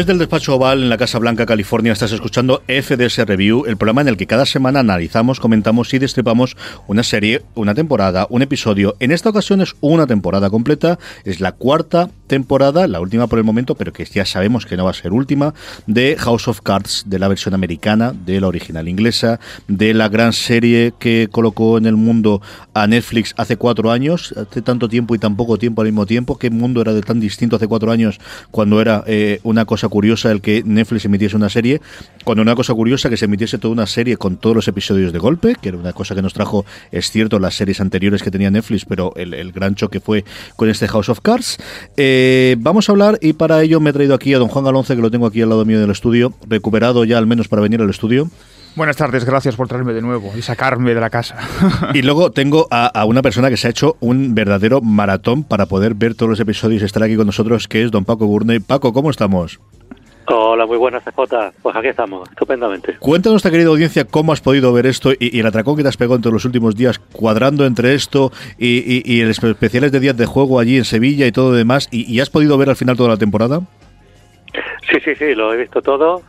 [0.00, 4.00] Desde el despacho Oval en la Casa Blanca, California, estás escuchando FDS Review, el programa
[4.00, 6.56] en el que cada semana analizamos, comentamos y destripamos
[6.86, 8.96] una serie, una temporada, un episodio.
[8.98, 13.44] En esta ocasión es una temporada completa, es la cuarta temporada, la última por el
[13.44, 15.52] momento, pero que ya sabemos que no va a ser última,
[15.86, 19.38] de House of Cards, de la versión americana, de la original inglesa,
[19.68, 22.40] de la gran serie que colocó en el mundo
[22.72, 26.38] a Netflix hace cuatro años, hace tanto tiempo y tan poco tiempo al mismo tiempo.
[26.38, 28.18] ¿Qué mundo era de tan distinto hace cuatro años
[28.50, 31.80] cuando era eh, una cosa curiosa el que Netflix emitiese una serie?
[32.24, 35.18] Cuando una cosa curiosa que se emitiese toda una serie con todos los episodios de
[35.18, 38.50] golpe, que era una cosa que nos trajo, es cierto, las series anteriores que tenía
[38.50, 40.24] Netflix, pero el, el gran choque fue
[40.56, 41.58] con este House of Cards.
[41.96, 44.96] Eh, vamos a hablar y para ello me he traído aquí a don Juan Galonce,
[44.96, 47.80] que lo tengo aquí al lado mío del estudio, recuperado ya al menos para venir
[47.80, 48.30] al estudio.
[48.76, 51.36] Buenas tardes, gracias por traerme de nuevo y sacarme de la casa.
[51.92, 55.66] Y luego tengo a, a una persona que se ha hecho un verdadero maratón para
[55.66, 58.60] poder ver todos los episodios y estar aquí con nosotros, que es don Paco Gurney.
[58.60, 59.58] Paco, ¿cómo estamos?
[60.32, 61.52] Hola, muy buenas, CJ.
[61.60, 62.96] Pues aquí estamos, estupendamente.
[63.00, 65.88] Cuéntanos, nuestra querida audiencia, cómo has podido ver esto y, y el atracón que te
[65.88, 69.50] has pegado en todos los últimos días, cuadrando entre esto y, y, y el espe-
[69.50, 71.88] especiales de días de juego allí en Sevilla y todo lo demás.
[71.90, 73.60] Y, y has podido ver al final toda la temporada?
[74.90, 76.22] Sí, sí, sí, lo he visto todo.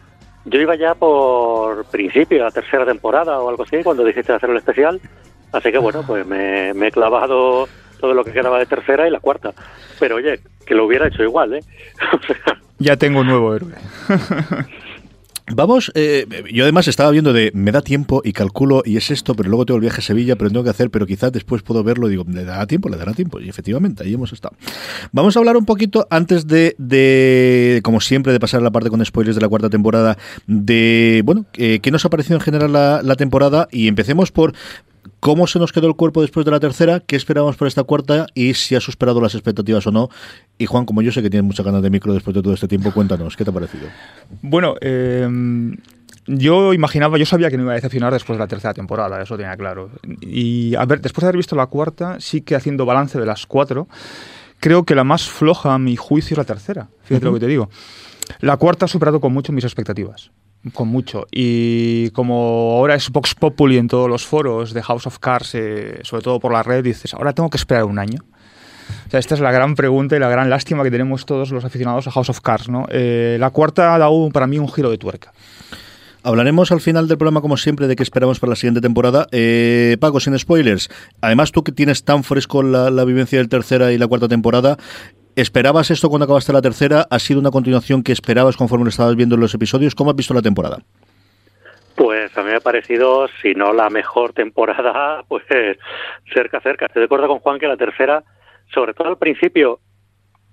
[0.45, 4.57] Yo iba ya por principio, la tercera temporada o algo así, cuando dijiste hacer el
[4.57, 4.99] especial.
[5.51, 7.67] Así que bueno, pues me, me he clavado
[7.99, 9.51] todo lo que quedaba de tercera y la cuarta.
[9.99, 11.59] Pero oye, que lo hubiera hecho igual, ¿eh?
[12.81, 13.73] Ya tengo un nuevo héroe.
[15.53, 19.35] Vamos, eh, yo además estaba viendo de me da tiempo y calculo y es esto,
[19.35, 21.83] pero luego tengo el viaje a Sevilla, pero tengo que hacer, pero quizás después puedo
[21.83, 22.89] verlo y digo, ¿le dará tiempo?
[22.89, 23.39] ¿Le dará tiempo?
[23.39, 24.55] Y efectivamente, ahí hemos estado.
[25.11, 28.89] Vamos a hablar un poquito antes de, de como siempre, de pasar a la parte
[28.89, 32.71] con spoilers de la cuarta temporada, de, bueno, eh, qué nos ha parecido en general
[32.71, 34.53] la temporada y empecemos por
[35.21, 38.25] cómo se nos quedó el cuerpo después de la tercera, qué esperábamos por esta cuarta
[38.33, 40.09] y si ha superado las expectativas o no.
[40.57, 42.67] Y Juan, como yo sé que tienes muchas ganas de micro después de todo este
[42.67, 43.87] tiempo, cuéntanos, ¿qué te ha parecido?
[44.41, 45.29] Bueno, eh,
[46.25, 49.37] yo imaginaba, yo sabía que no iba a decepcionar después de la tercera temporada, eso
[49.37, 49.91] tenía claro.
[50.21, 53.45] Y a ver, después de haber visto la cuarta, sí que haciendo balance de las
[53.45, 53.87] cuatro,
[54.59, 56.89] creo que la más floja a mi juicio es la tercera.
[57.03, 57.69] Fíjate lo que te digo.
[58.39, 60.31] La cuarta ha superado con mucho mis expectativas.
[60.73, 61.25] Con mucho.
[61.31, 65.99] Y como ahora es Vox Populi en todos los foros de House of Cards, eh,
[66.03, 68.23] sobre todo por la red, dices, ahora tengo que esperar un año.
[69.07, 71.65] O sea, esta es la gran pregunta y la gran lástima que tenemos todos los
[71.65, 72.69] aficionados a House of Cards.
[72.69, 72.85] ¿no?
[72.91, 75.33] Eh, la cuarta ha dado para mí un giro de tuerca.
[76.23, 79.27] Hablaremos al final del programa, como siempre, de qué esperamos para la siguiente temporada.
[79.31, 80.89] Eh, sin spoilers.
[81.19, 84.77] Además, tú que tienes tan fresco la, la vivencia del tercera y la cuarta temporada,
[85.35, 87.05] ¿esperabas esto cuando acabaste la tercera?
[87.09, 89.95] ¿Ha sido una continuación que esperabas conforme lo estabas viendo en los episodios?
[89.95, 90.79] ¿Cómo has visto la temporada?
[91.95, 95.43] Pues a mí me ha parecido, si no la mejor temporada, pues
[96.33, 96.85] cerca, cerca.
[96.85, 98.23] Estoy de acuerdo con Juan que la tercera,
[98.73, 99.79] sobre todo al principio,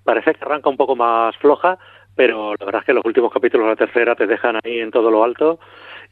[0.05, 1.79] parece que arranca un poco más floja,
[2.17, 4.91] pero la verdad es que los últimos capítulos de la tercera te dejan ahí en
[4.91, 5.61] todo lo alto.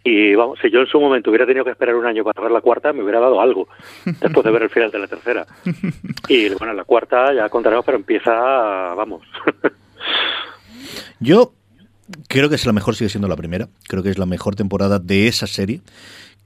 [0.08, 2.52] Y vamos, si yo en su momento hubiera tenido que esperar un año para ver
[2.52, 3.66] la cuarta, me hubiera dado algo
[4.04, 5.46] después de ver el final de la tercera.
[6.28, 8.32] Y bueno, la cuarta ya contaremos, pero empieza,
[8.94, 9.22] vamos.
[11.20, 11.52] Yo
[12.28, 13.68] creo que es la mejor, sigue siendo la primera.
[13.88, 15.80] Creo que es la mejor temporada de esa serie.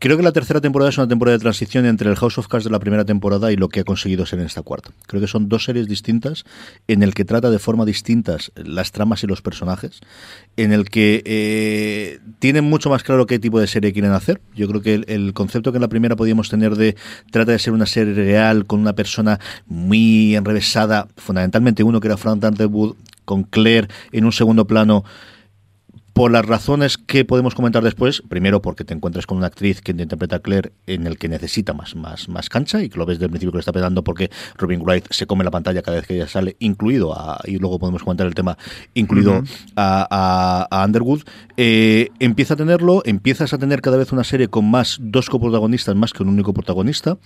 [0.01, 2.65] Creo que la tercera temporada es una temporada de transición entre el House of Cards
[2.65, 4.93] de la primera temporada y lo que ha conseguido ser en esta cuarta.
[5.07, 6.45] Creo que son dos series distintas
[6.89, 10.01] en el que trata de forma distintas las tramas y los personajes,
[10.57, 14.41] en el que eh, tienen mucho más claro qué tipo de serie quieren hacer.
[14.55, 16.97] Yo creo que el, concepto que en la primera podíamos tener de
[17.31, 22.17] trata de ser una serie real con una persona muy enrevesada, fundamentalmente uno que era
[22.17, 22.97] Frank Underwood,
[23.27, 25.05] con Claire en un segundo plano
[26.21, 29.93] por las razones que podemos comentar después, primero porque te encuentras con una actriz que
[29.93, 33.17] interpreta a Claire en el que necesita más, más, más cancha y que lo ves
[33.17, 35.97] desde el principio que lo está pegando porque Robin Wright se come la pantalla cada
[35.97, 38.59] vez que ella sale, incluido a, y luego podemos comentar el tema,
[38.93, 39.73] incluido uh -huh.
[39.77, 41.23] a, a, a, Underwood,
[41.57, 45.97] eh, empieza a tenerlo, empiezas a tener cada vez una serie con más dos coprotagonistas
[45.97, 47.17] más que un único protagonista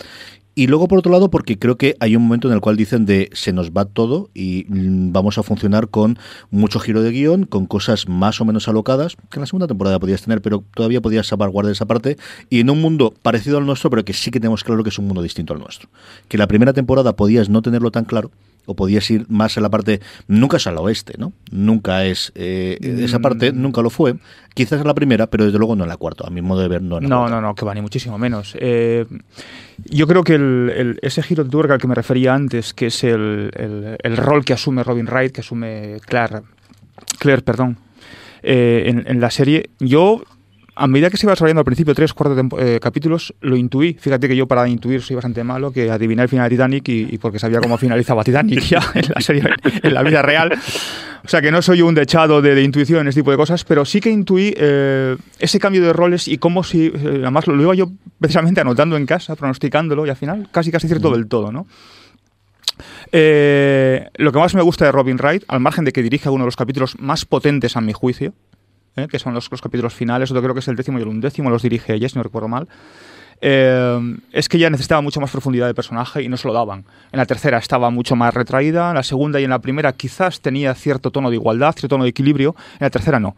[0.56, 3.06] y luego, por otro lado, porque creo que hay un momento en el cual dicen
[3.06, 6.17] de se nos va todo y mm, vamos a funcionar con
[6.50, 10.23] mucho giro de guion, con cosas más o menos que en la segunda temporada podías
[10.23, 12.17] tener, pero todavía podías salvaguardar esa parte,
[12.51, 14.99] y en un mundo parecido al nuestro, pero que sí que tenemos claro que es
[14.99, 15.89] un mundo distinto al nuestro.
[16.29, 18.31] Que la primera temporada podías no tenerlo tan claro,
[18.67, 21.35] o podías ir más a la parte, nunca es al oeste, ¿no?
[21.51, 24.15] Nunca es, eh, esa parte nunca lo fue,
[24.55, 26.69] quizás en la primera, pero desde luego no en la cuarta, a mi modo de
[26.69, 27.35] ver no en la No, cuarta.
[27.35, 28.57] no, no, que va, ni muchísimo menos.
[28.59, 29.05] Eh,
[29.85, 32.87] yo creo que el, el, ese giro de tuerca al que me refería antes, que
[32.87, 33.51] es el,
[34.03, 36.41] el rol que asume Robin Wright, que asume Claire,
[37.19, 37.77] Claire perdón,
[38.44, 40.23] eh, en, en la serie, yo
[40.76, 43.94] a medida que se iba desarrollando al principio, tres, cuatro eh, capítulos, lo intuí.
[43.94, 47.14] Fíjate que yo para intuir soy bastante malo, que adiviné el final de Titanic y,
[47.14, 49.44] y porque sabía cómo finalizaba Titanic ya en la serie,
[49.82, 50.52] en la vida real.
[51.25, 53.85] O sea que no soy un dechado de, de intuición, ese tipo de cosas, pero
[53.85, 56.93] sí que intuí eh, ese cambio de roles y cómo si, eh,
[57.23, 60.87] además lo, lo, iba yo precisamente anotando en casa, pronosticándolo y al final casi casi
[60.87, 61.67] cierto del todo, ¿no?
[63.17, 66.43] Eh, lo que más me gusta de Robin Wright, al margen de que dirige uno
[66.43, 68.33] de los capítulos más potentes a mi juicio,
[68.97, 69.07] ¿eh?
[69.09, 71.49] que son los, los, capítulos finales, otro creo que es el décimo y el undécimo,
[71.49, 72.67] los dirige ella, si no recuerdo mal.
[73.41, 76.87] Eh, es que ya necesitaba mucho más profundidad de personaje y no se lo daban.
[77.13, 80.41] En la tercera estaba mucho más retraída, en la segunda y en la primera quizás
[80.41, 83.37] tenía cierto tono de igualdad, cierto tono de equilibrio, en la tercera no.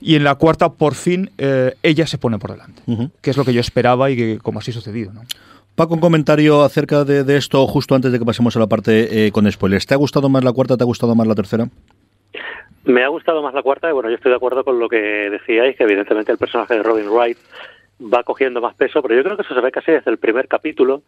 [0.00, 3.10] Y en la cuarta, por fin, eh, ella se pone por delante, uh -huh.
[3.20, 5.12] que es lo que yo esperaba y que como así ha sucedido.
[5.12, 5.22] ¿no?
[5.74, 9.32] Paco, un comentario acerca de, esto justo antes de que pasemos a la parte eh,
[9.32, 9.86] con spoilers.
[9.86, 11.66] ¿Te ha gustado más la cuarta, te ha gustado más la tercera?
[12.84, 14.98] Me ha gustado más la cuarta y bueno, yo estoy de acuerdo con lo que
[15.30, 17.38] decíais, que evidentemente el personaje de Robin Wright
[18.02, 20.46] va cogiendo más peso, pero yo creo que eso se ve casi desde el primer
[20.46, 21.02] capítulo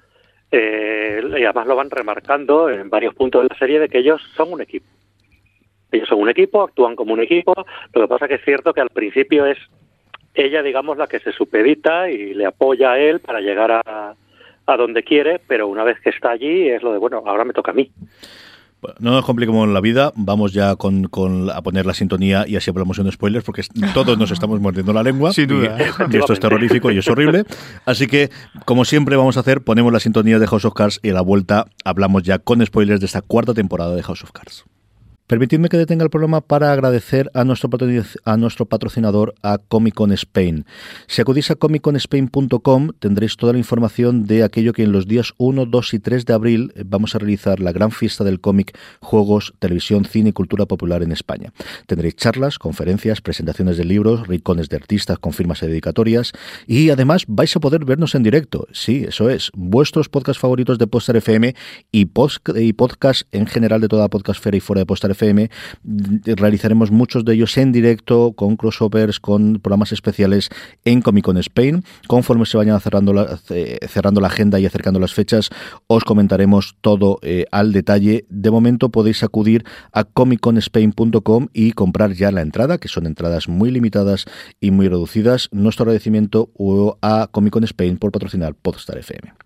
[0.51, 4.23] eh, y además lo van remarcando en varios puntos de la serie de que ellos
[4.35, 4.87] son un equipo.
[5.93, 7.53] Ellos son un equipo, actúan como un equipo,
[7.93, 9.59] lo que pasa que es cierto que al principio es
[10.35, 14.15] ella, digamos, la que se supedita y le apoya a él para llegar a,
[14.67, 17.53] a donde quiere, pero una vez que está allí es lo de, bueno, ahora me
[17.53, 17.91] toca a mí.
[18.99, 22.71] No nos compliquemos la vida, vamos ya con, con, a poner la sintonía y así
[22.71, 23.63] hablamos en spoilers porque
[23.95, 25.79] todos nos estamos mordiendo la lengua Sin duda.
[25.79, 27.45] Y, y, esto es terrorífico y es horrible.
[27.87, 28.31] Así que,
[28.67, 31.23] como siempre vamos a hacer, ponemos la sintonía de House of Cards y a la
[31.23, 34.65] vuelta hablamos ya con spoilers de esta cuarta temporada de House of Cards.
[35.27, 37.71] Permitidme que detenga el programa para agradecer a nuestro,
[38.27, 40.67] a nuestro patrocinador, a Comic Con Spain.
[41.07, 45.65] Si acudís a comicconspain.com tendréis toda la información de aquello que en los días 1,
[45.65, 50.05] 2 y 3 de abril vamos a realizar la gran fiesta del cómic, juegos, televisión,
[50.05, 51.55] cine y cultura popular en España.
[51.87, 56.33] Tendréis charlas, conferencias, presentaciones de libros, rincones de artistas con firmas y dedicatorias
[56.67, 58.67] y además vais a poder vernos en directo.
[58.73, 59.51] Sí, eso es.
[59.55, 61.55] Vuestros podcasts favoritos de Poster FM
[61.91, 65.51] y, post podcast en general de toda Podcastfera y fuera de Poster FM.
[66.25, 70.51] Realizaremos muchos de ellos en directo, con crossovers, con programas especiales
[70.85, 71.85] en Comic Con Spain.
[72.07, 73.39] Conforme se vayan cerrando la,
[73.89, 75.51] cerrando la agenda y acercando las fechas,
[75.87, 78.25] os comentaremos todo eh, al detalle.
[78.29, 83.71] De momento podéis acudir a comicconspain.com y comprar ya la entrada, que son entradas muy
[83.71, 84.27] limitadas
[84.61, 85.49] y muy reducidas.
[85.53, 86.51] Nuestro agradecimiento
[87.01, 89.44] a Comic Con Spain por patrocinar Podstar FM.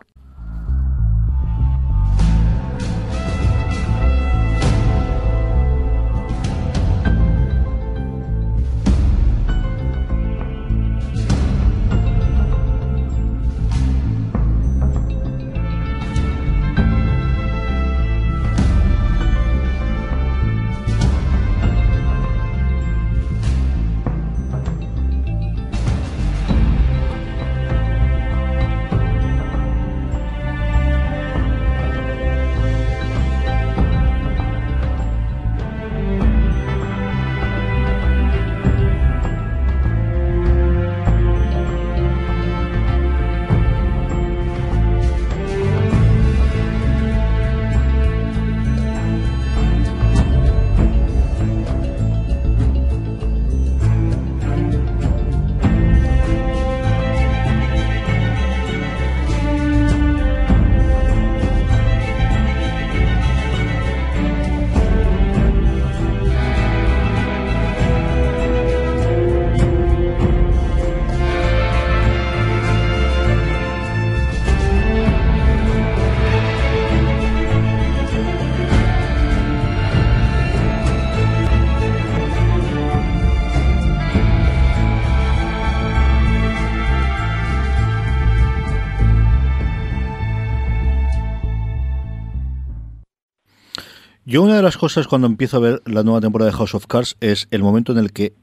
[94.31, 96.87] Yo una de las cosas cuando empiezo a ver la nueva temporada de House of
[96.87, 98.35] Cards es el momento en el que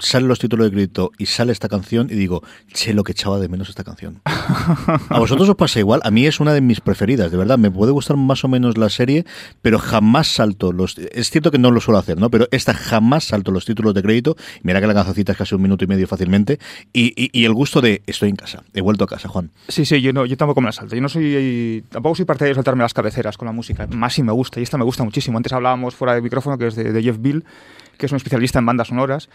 [0.00, 2.42] salen los títulos de crédito y sale esta canción y digo,
[2.72, 4.20] che, lo que echaba de menos esta canción.
[4.24, 7.70] A vosotros os pasa igual, a mí es una de mis preferidas, de verdad, me
[7.70, 9.24] puede gustar más o menos la serie,
[9.62, 10.98] pero jamás salto los...
[10.98, 12.30] Es cierto que no lo suelo hacer, ¿no?
[12.30, 15.62] Pero esta jamás salto los títulos de crédito, mira que la cancioncita es casi un
[15.62, 16.58] minuto y medio fácilmente,
[16.92, 19.50] y, y- y el gusto de estoy en casa, he vuelto a casa, Juan.
[19.68, 20.94] Sí, sí, yo, no, yo tampoco me la salto.
[20.94, 21.84] Yo no soy.
[21.90, 23.86] Tampoco soy partidario de saltarme las cabeceras con la música.
[23.88, 25.36] Más si me gusta, y esta me gusta muchísimo.
[25.36, 27.44] Antes hablábamos fuera de micrófono, que es de, de Jeff Bill,
[27.96, 29.28] que es un especialista en bandas sonoras.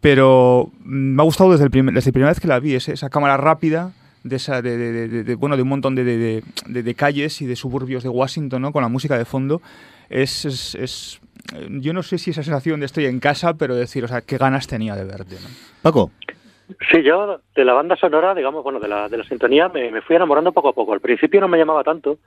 [0.00, 2.74] Pero mm, me ha gustado desde, el primer- desde la primera vez que la vi,
[2.74, 3.92] ese- esa cámara rápida.
[4.24, 6.94] De, esa, de, de- de- de- bueno, de un montón de, de- de- de- de
[6.94, 8.72] calles y de suburbios de Washington, ¿no?
[8.72, 9.62] Con la música de fondo.
[10.10, 11.20] Es, es- es-
[11.54, 14.20] eh, yo no sé si esa sensación de estoy en casa, pero decir, o sea,
[14.22, 15.48] qué ganas tenía de verte, ¿no?
[15.82, 16.10] Paco,
[16.92, 20.02] Sí, yo de la banda sonora, digamos, bueno, de la, de la sintonía, me, me
[20.02, 20.92] fui enamorando poco a poco.
[20.92, 22.18] Al principio no me llamaba tanto,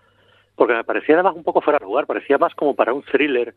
[0.55, 3.53] porque me parecía además un poco fuera de lugar, parecía más como para un thriller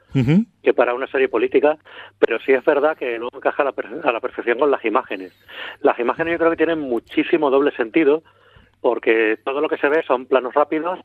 [0.63, 1.77] que para una serie política,
[2.19, 3.75] pero sí es verdad que luego encaja a la,
[4.05, 5.33] a la perfección con las imágenes.
[5.81, 8.23] Las imágenes yo creo que tienen muchísimo doble sentido,
[8.81, 11.01] porque todo lo que se ve son planos rápidos,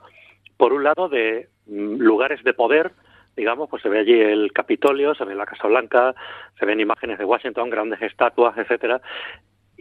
[0.57, 2.91] por un lado de mm, lugares de poder,
[3.35, 6.13] digamos, pues se ve allí el Capitolio, se ve la Casa Blanca,
[6.59, 9.01] se ven imágenes de Washington, grandes estatuas, etcétera,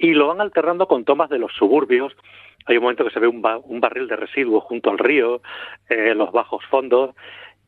[0.00, 2.14] y lo van alternando con tomas de los suburbios.
[2.66, 5.40] Hay un momento que se ve un, ba- un barril de residuos junto al río,
[5.88, 7.14] eh, los bajos fondos,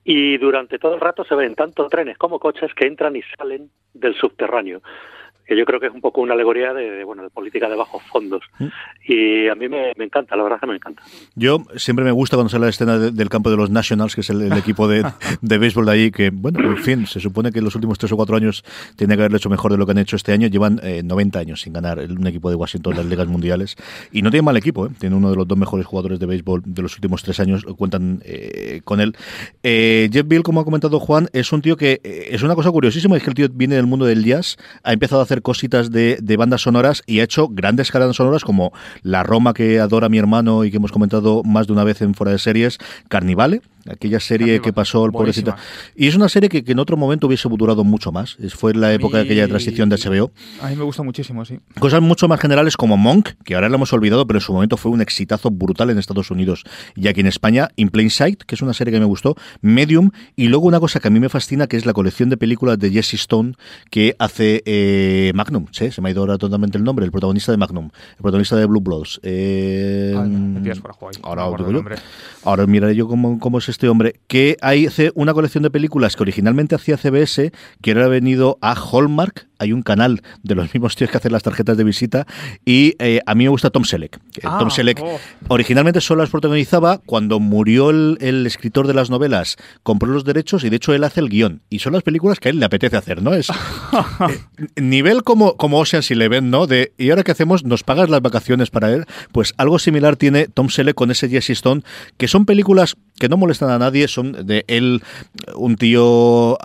[0.04, 3.70] y durante todo el rato se ven tanto trenes como coches que entran y salen
[3.94, 4.80] del subterráneo
[5.50, 7.74] que yo creo que es un poco una alegoría de, de, bueno de política de
[7.74, 8.42] bajos fondos
[9.04, 11.02] y a mí me, me encanta la verdad es que me encanta
[11.34, 14.20] Yo siempre me gusta cuando sale la escena de- del campo de los Nationals, que
[14.20, 15.04] es el, el equipo de,
[15.42, 18.12] de béisbol de ahí, que, bueno, en fin, se supone que en los últimos tres
[18.12, 18.64] o cuatro años
[18.96, 20.46] tiene que haberlo hecho mejor de lo que han hecho este año.
[20.46, 23.76] Llevan eh, 90 años sin ganar un equipo de Washington en las ligas mundiales.
[24.12, 24.90] Y no tiene mal equipo, ¿eh?
[24.98, 28.20] tiene uno de los dos mejores jugadores de béisbol de los últimos tres años, cuentan
[28.24, 29.16] eh, con él.
[29.62, 32.70] Eh, Jeff Bill, como ha comentado Juan, es un tío que eh, es una cosa
[32.70, 35.90] curiosísima, es que el tío viene del mundo del jazz, ha empezado a hacer cositas
[35.90, 40.08] de, de bandas sonoras y ha hecho grandes bandas sonoras como La Roma que adora
[40.08, 42.78] mi hermano y que hemos comentado más de una vez en fuera de series,
[43.08, 45.54] Carnivale, aquella serie que pasó el pobrecito.
[45.96, 48.36] Y es una serie que, que en otro momento hubiese durado mucho más.
[48.54, 50.30] Fue en la época de aquella transición de HBO.
[50.62, 51.58] A mí me gusta muchísimo, sí.
[51.78, 54.76] Cosas mucho más generales como Monk, que ahora lo hemos olvidado, pero en su momento
[54.76, 58.54] fue un exitazo brutal en Estados Unidos y aquí en España, In Plain Sight, que
[58.54, 61.28] es una serie que me gustó, Medium, y luego una cosa que a mí me
[61.28, 63.54] fascina, que es la colección de películas de Jesse Stone
[63.90, 65.90] que hace eh, Magnum, ¿sí?
[65.90, 68.66] se me ha ido ahora totalmente el nombre, el protagonista de Magnum, el protagonista de
[68.66, 69.20] Blue Bloods.
[69.22, 70.60] Eh, Ah, me
[71.08, 71.16] ahí.
[71.22, 71.84] ahora No.
[72.44, 74.20] Ahora miraré yo cómo, cómo es este hombre.
[74.26, 74.56] Que
[74.86, 79.49] hace una colección de películas que originalmente hacía CBS, que ahora ha venido a Hallmark.
[79.60, 82.26] Hay un canal de los mismos tíos que hacen las tarjetas de visita.
[82.64, 84.18] Y eh, a mí me gusta Tom Selleck.
[84.32, 85.20] Que Ah, Tom Selleck oh.
[85.48, 86.98] originalmente solo las protagonizaba.
[87.06, 91.04] Cuando murió el, el escritor de las novelas, compró los derechos y de hecho él
[91.04, 91.62] hace el guion.
[91.70, 93.34] Y son las películas que a él le apetece hacer, ¿no?
[93.34, 93.48] Es
[94.70, 96.66] eh, nivel como, como Ocean's Eleven, ¿no?
[96.66, 97.64] De, ¿y ahora qué hacemos?
[97.64, 99.06] ¿Nos pagas las vacaciones para él?
[99.32, 101.82] Pues algo similar tiene Tom Selleck con ese Jesse Stone,
[102.16, 105.02] que son películas que no molestan a nadie, son de él,
[105.54, 106.56] un tío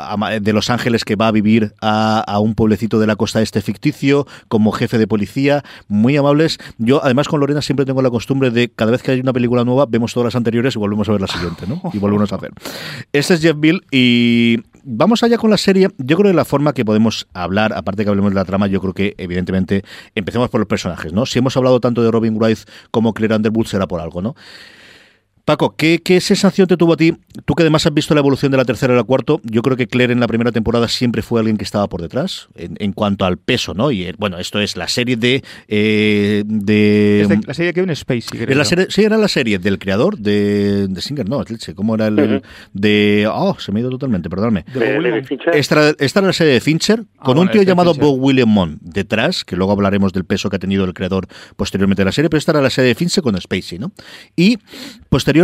[0.42, 3.62] de Los Ángeles que va a vivir a, a un pueblecito de la costa este
[3.62, 6.58] ficticio, como jefe de policía, muy amables.
[6.78, 9.64] Yo, además, con Lorena siempre tengo la costumbre de cada vez que hay una película
[9.64, 11.82] nueva, vemos todas las anteriores y volvemos a ver la siguiente, ¿no?
[11.94, 12.52] Y volvemos a hacer.
[13.12, 15.90] Este es Jeff Bill y vamos allá con la serie.
[15.98, 18.80] Yo creo que la forma que podemos hablar, aparte que hablemos de la trama, yo
[18.82, 21.26] creo que evidentemente empecemos por los personajes, ¿no?
[21.26, 22.60] Si hemos hablado tanto de Robin Wright
[22.92, 24.36] como Claire Underwood será por algo, ¿no?
[25.46, 27.14] Paco, ¿qué, ¿qué sensación te tuvo a ti?
[27.46, 29.78] Tú que además has visto la evolución de la tercera a la cuarta, yo creo
[29.78, 32.94] que Claire en la primera temporada siempre fue alguien que estaba por detrás, en, en
[32.94, 33.92] cuanto al peso, ¿no?
[33.92, 35.44] Y eh, bueno, esto es la serie de...
[35.68, 38.58] eh, de Es de la serie de Kevin Spacey, creo.
[38.58, 42.08] la serie, sí, era la serie del creador de, de Singer, no, leche, ¿cómo era
[42.08, 42.42] el, el-
[42.74, 43.30] de...
[43.32, 44.66] Oh, se me ha ido totalmente, perdóname.
[45.54, 48.10] Esta era, esta era la serie de Fincher, con bueno, un tío llamado Fincher.
[48.10, 52.02] Bob William Monk detrás, que luego hablaremos del peso que ha tenido el creador posteriormente
[52.02, 53.92] de la serie, pero esta era la serie de Fincher con Spacey, ¿no?
[54.36, 54.58] Y
[55.10, 55.35] posteriormente,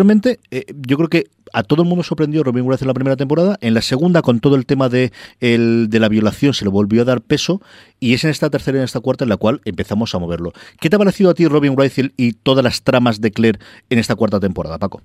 [0.52, 3.58] eh, yo creo que a todo el mundo sorprendió Robin Wright en la primera temporada,
[3.62, 7.02] en la segunda con todo el tema de, el, de la violación se le volvió
[7.02, 7.62] a dar peso,
[8.00, 10.54] y es en esta tercera y en esta cuarta en la cual empezamos a moverlo.
[10.80, 13.60] ¿Qué te ha parecido a ti Robin Wright y- y todas las tramas de Claire
[13.90, 15.02] en esta cuarta temporada, Paco?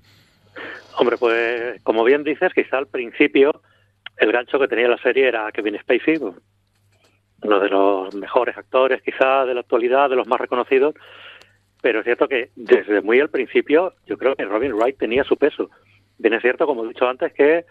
[0.97, 3.61] Hombre, pues como bien dices, quizá al principio
[4.17, 6.33] el gancho que tenía la serie era Kevin Spacey, pues,
[7.43, 10.95] uno de los mejores actores quizá de la actualidad, de los más reconocidos,
[11.87, 15.37] pero es cierto que desde muy al principio yo creo que Robin Wright tenía su
[15.37, 15.69] peso.
[16.17, 17.63] Bien es cierto, como he dicho antes, que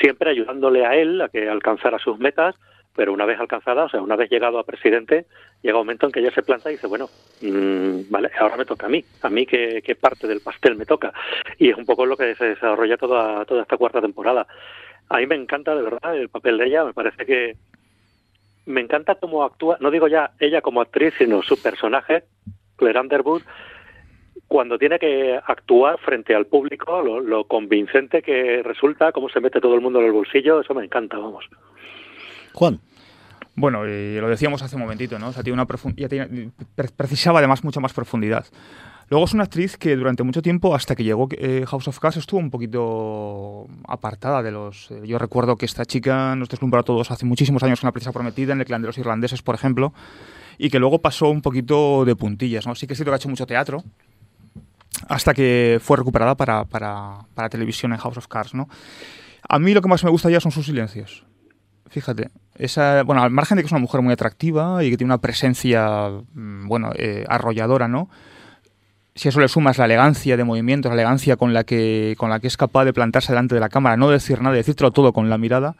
[0.00, 2.54] siempre ayudándole a él a que alcanzara sus metas,
[2.94, 5.26] pero una vez alcanzada, o sea, una vez llegado a presidente,
[5.60, 7.10] llega un momento en que ella se planta y dice, bueno,
[7.42, 10.86] mm, vale, ahora me toca a mí, a mí qué, qué parte del pastel me
[10.86, 11.12] toca.
[11.58, 14.46] Y es un poco lo que se desarrolla toda, toda esta cuarta temporada.
[15.10, 17.56] A mí me encanta de verdad el papel de ella, me parece que
[18.64, 22.24] me encanta cómo actúa, no digo ya ella como actriz, sino su personaje,
[22.76, 23.42] Claire Underwood,
[24.48, 29.60] cuando tiene que actuar frente al público, lo, lo convincente que resulta, cómo se mete
[29.60, 31.44] todo el mundo en el bolsillo, eso me encanta, vamos.
[32.52, 32.80] Juan.
[33.58, 35.28] Bueno, lo decíamos hace un momentito, ¿no?
[35.28, 35.66] O sea, tiene una
[35.96, 38.44] ya tiene- pre- precisaba además mucha más profundidad.
[39.08, 42.18] Luego es una actriz que durante mucho tiempo, hasta que llegó eh, House of Cards,
[42.18, 44.90] estuvo un poquito apartada de los...
[44.90, 47.92] eh, yo recuerdo que esta chica nos deslumbró a todos hace muchísimos años con La
[47.92, 49.94] princesa prometida, en El clan de los irlandeses, por ejemplo,
[50.58, 52.74] y que luego pasó un poquito de puntillas, ¿no?
[52.74, 53.84] Sí que es cierto que ha hecho mucho teatro,
[55.08, 58.68] hasta que fue recuperada para, para, para televisión en House of Cards, ¿no?
[59.48, 61.24] A mí lo que más me gusta ya son sus silencios.
[61.88, 65.12] Fíjate, esa, bueno, al margen de que es una mujer muy atractiva y que tiene
[65.12, 68.08] una presencia, mm, bueno, eh, arrolladora, ¿no?
[69.14, 72.28] Si a eso le sumas la elegancia de movimientos, la elegancia con la que con
[72.28, 75.12] la que es capaz de plantarse delante de la cámara, no decir nada, decírtelo todo
[75.14, 75.74] con la mirada,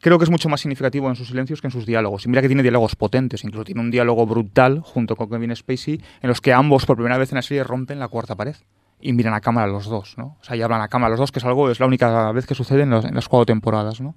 [0.00, 2.24] creo que es mucho más significativo en sus silencios que en sus diálogos.
[2.26, 6.00] Y mira que tiene diálogos potentes, incluso tiene un diálogo brutal junto con Kevin Spacey,
[6.22, 8.56] en los que ambos por primera vez en la serie rompen la cuarta pared
[9.00, 10.36] y miran a cámara los dos, ¿no?
[10.40, 12.46] O sea, y hablan a cámara los dos, que es algo, es la única vez
[12.46, 14.14] que sucede en, los- en las cuatro temporadas, ¿no?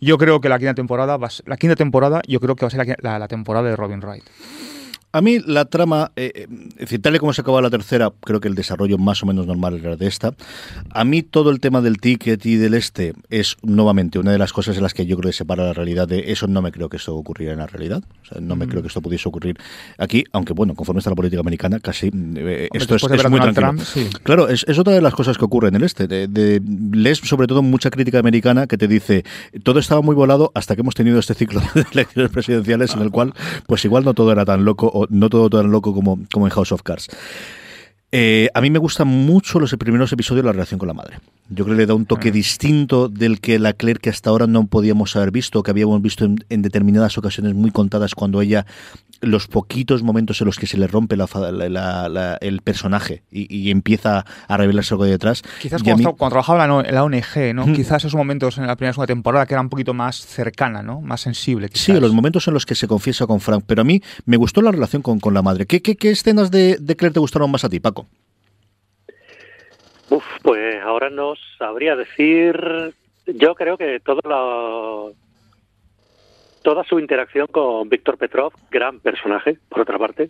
[0.00, 2.64] Yo creo que la quinta temporada, va a ser- la quinta temporada, yo creo que
[2.64, 4.24] va a ser la, la- la temporada de Robin Wright.
[5.12, 8.10] A mí la trama, eh, eh, es decir, tal y como se acaba la tercera,
[8.22, 10.34] creo que el desarrollo más o menos normal era de esta.
[10.90, 14.52] A mí todo el tema del ticket y del este es nuevamente una de las
[14.52, 16.46] cosas en las que yo creo que separa la realidad de eso.
[16.46, 18.02] No me creo que esto ocurriera en la realidad.
[18.22, 19.56] O sea, no me creo que esto pudiese ocurrir
[19.98, 23.52] aquí, aunque bueno, conforme está la política americana, casi eh, esto es, es muy tranquilo.
[23.68, 24.08] Trump, sí.
[24.22, 26.06] Claro, es, es otra de las cosas que ocurre en el este.
[26.08, 29.24] De, de- lees sobre todo mucha crítica americana que te dice
[29.62, 33.10] todo estaba muy volado hasta que hemos tenido este ciclo de elecciones presidenciales en el
[33.10, 33.34] cual,
[33.66, 36.50] pues igual no todo era tan loco o no todo tan loco como, como en
[36.50, 37.08] House of Cards.
[38.14, 41.18] Eh, a mí me gustan mucho los primeros episodios de la relación con la madre.
[41.48, 44.46] Yo creo que le da un toque distinto del que la Claire que hasta ahora
[44.46, 48.66] no podíamos haber visto, que habíamos visto en, en determinadas ocasiones muy contadas cuando ella,
[49.22, 53.22] los poquitos momentos en los que se le rompe la la- la- la- el personaje
[53.30, 55.42] y, y empieza a revelarse algo de detrás.
[55.60, 57.66] Quizás cuando, mí- estaba- cuando trabajaba en la, ONG, ¿no?
[57.66, 57.74] Mm.
[57.74, 61.00] Quizás esos momentos en la primera segunda temporada que era un poquito más cercana, ¿no?
[61.00, 61.68] Más sensible.
[61.72, 62.00] Sí, quizás.
[62.00, 64.70] los momentos en los que se confiesa con Frank, pero a mí me gustó la
[64.70, 65.64] relación con, con la madre.
[65.66, 68.01] ¿Qué, qué, qué escenas de, de Claire te gustaron más a ti, Paco?
[70.12, 72.92] Uf, pues ahora no sabría decir.
[73.26, 75.12] Yo creo que todo la-
[76.62, 80.28] toda su interacción con Víctor Petrov, gran personaje, por otra parte,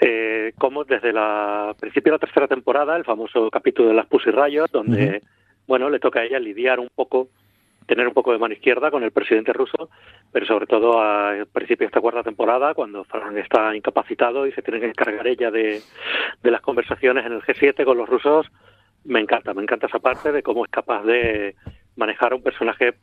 [0.00, 4.30] eh, como desde la principio de la tercera temporada, el famoso capítulo de las Pussy
[4.30, 5.20] Riot, donde,
[5.66, 7.28] bueno, le toca a ella lidiar un poco,
[7.86, 9.90] tener un poco de mano izquierda con el presidente ruso,
[10.32, 14.62] pero sobre todo al principio de esta cuarta temporada, cuando Frank está incapacitado y se
[14.62, 15.80] tiene que encargar ella de,
[16.42, 18.46] de las conversaciones en el G7 con los rusos,
[19.06, 21.54] me encanta, me encanta esa parte de cómo es capaz de
[21.96, 22.94] manejar a un personaje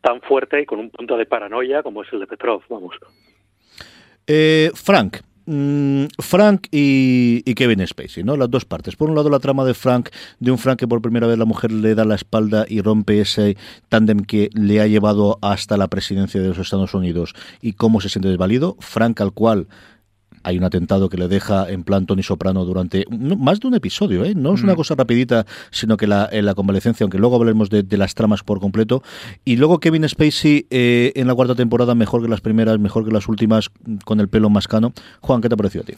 [0.00, 2.94] tan fuerte y con un punto de paranoia como es el de Petrov, vamos.
[4.26, 5.18] Eh, Frank.
[5.46, 8.36] mm, Frank y, y Kevin Spacey, ¿no?
[8.36, 8.96] Las dos partes.
[8.96, 11.44] Por un lado, la trama de Frank, de un Frank que por primera vez la
[11.44, 13.56] mujer le da la espalda y rompe ese
[13.88, 18.08] tándem que le ha llevado hasta la presidencia de los Estados Unidos y cómo se
[18.08, 18.76] siente desvalido.
[18.80, 19.68] Frank, al cual
[20.46, 24.24] hay un atentado que le deja en plan Tony Soprano durante más de un episodio,
[24.24, 24.32] ¿eh?
[24.36, 27.82] No es una cosa rapidita, sino que la, en la convalecencia, aunque luego hablaremos de,
[27.82, 29.02] de las tramas por completo.
[29.44, 33.10] Y luego Kevin Spacey eh, en la cuarta temporada, mejor que las primeras, mejor que
[33.10, 33.70] las últimas,
[34.04, 34.92] con el pelo más cano.
[35.20, 35.94] Juan, ¿qué te ha parecido a ti?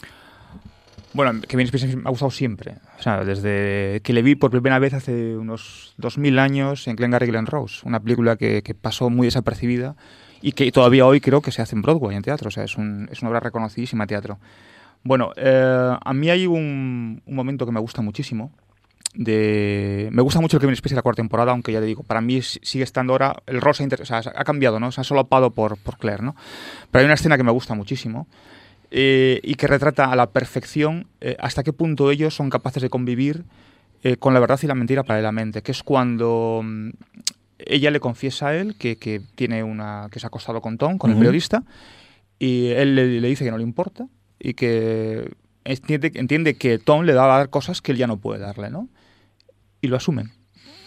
[1.13, 2.77] Bueno, Kevin Spacey me ha gustado siempre.
[2.99, 7.27] O sea, desde que le vi por primera vez hace unos 2000 años en Glengarry
[7.27, 9.95] Glen Rose, una película que, que pasó muy desapercibida
[10.41, 12.49] y que todavía hoy creo que se hace en Broadway, en teatro.
[12.49, 14.39] O sea, es, un- es una obra reconocidísima teatro.
[15.05, 18.53] Bueno, eh, a mí hay un, un momento que me gusta muchísimo.
[19.15, 22.03] De, me gusta mucho el Kevin Spacey de la cuarta temporada, aunque ya te digo,
[22.03, 24.93] para mí si- sigue estando ahora, el rosa inter- ha cambiado, ¿no?
[24.93, 26.37] Se ha solapado por, por Claire, ¿no?
[26.91, 28.29] Pero hay una escena que me gusta muchísimo,
[28.91, 32.91] eh, y que retrata a la perfección eh, hasta qué punto ellos son capaces de
[32.91, 33.45] convivir
[34.03, 36.91] eh, con la verdad y la mentira paralelamente, que es cuando mm,
[37.59, 40.99] ella le confiesa a él que, que tiene una que se ha acostado con Tom,
[40.99, 41.21] con el Ujú.
[41.21, 41.65] periodista,
[42.39, 44.07] y él le, le dice que no le importa
[44.39, 45.29] y que
[45.65, 48.71] entiende, entiende que Tom le va a dar cosas que él ya no puede darle,
[48.71, 48.89] ¿no?
[49.81, 50.31] Y lo asumen.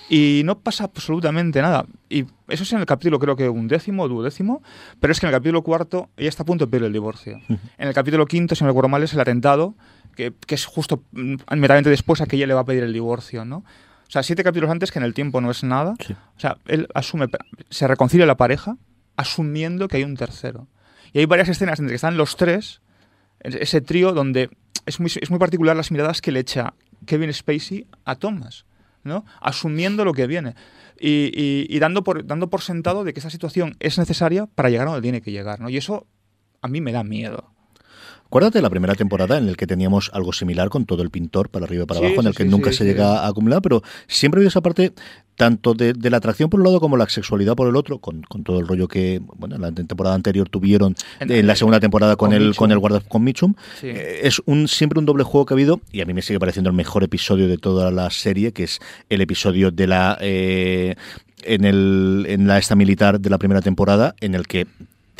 [0.10, 1.86] Y no pasa absolutamente nada.
[2.10, 4.62] Y eso es en el capítulo, creo que undécimo o duodécimo,
[5.00, 7.40] pero es que en el capítulo cuarto ella está a punto de pedir el divorcio.
[7.78, 9.76] En el capítulo quinto, si no recuerdo mal, es el atentado,
[10.16, 12.92] que, que es justo mm, inmediatamente después a que ella le va a pedir el
[12.92, 13.64] divorcio, ¿no?
[14.12, 15.94] O sea, siete capítulos antes, que en el tiempo no es nada.
[16.06, 16.12] Sí.
[16.36, 17.28] O sea, él asume,
[17.70, 18.76] se reconcilia la pareja
[19.16, 20.68] asumiendo que hay un tercero.
[21.14, 22.82] Y hay varias escenas entre que están los tres,
[23.40, 24.50] ese trío donde
[24.86, 26.74] es muy, es muy particular las miradas que le echa
[27.06, 28.66] Kevin Spacey a Thomas.
[29.04, 29.26] ¿no?
[29.40, 30.56] Asumiendo lo que viene.
[31.00, 34.70] Y, y- y dando, por, dando por sentado de que esa situación es necesaria para
[34.70, 35.70] llegar a donde tiene que llegar, ¿no?
[35.70, 36.06] Y eso
[36.62, 37.51] a mí me da miedo.
[38.32, 41.50] Acuérdate de la primera temporada en la que teníamos algo similar con todo el pintor
[41.50, 43.28] para arriba y para Sí, abajo, en el que sí, nunca sí, se llega a
[43.28, 44.94] acumular, pero siempre ha habido esa parte
[45.36, 48.22] tanto de, de la atracción por un lado como la sexualidad por el otro, con,
[48.22, 51.82] con todo el rollo que bueno en la temporada anterior tuvieron En- en, la segunda
[51.82, 52.56] temporada con, con el Mitchum.
[52.58, 53.54] con el guarda con Mitchum.
[53.82, 53.88] Sí.
[53.88, 56.40] Eh, es un siempre un doble juego que ha habido y a mí me sigue
[56.40, 60.96] pareciendo el mejor episodio de toda la serie, que es el episodio de la eh,
[61.44, 64.68] en el en la esta militar de la primera temporada en el que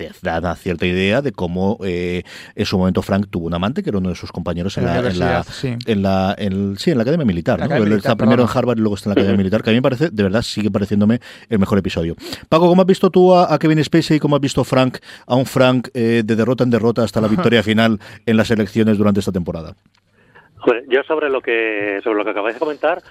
[0.10, 2.24] te da una cierta idea de cómo eh,
[2.56, 4.90] en su momento Frank tuvo un amante que era uno de sus compañeros en, En
[4.96, 5.76] la la, en la- sí.
[5.86, 7.74] en la en- sí en la academia militar, La ¿no?
[7.74, 8.50] academia Él militar, está primero en.
[8.58, 10.42] Harvard y luego está en la academia militar, que a mí me parece, de verdad,
[10.42, 12.16] sigue pareciéndome el mejor episodio.
[12.50, 15.36] Paco, ¿cómo has visto tú a, a Kevin Spacey y cómo has visto Frank a
[15.36, 19.20] un Frank eh, de derrota en derrota hasta la victoria final en las elecciones durante
[19.20, 19.76] esta temporada?
[20.90, 23.02] Yo sobre lo que sobre lo que acabáis de comentar,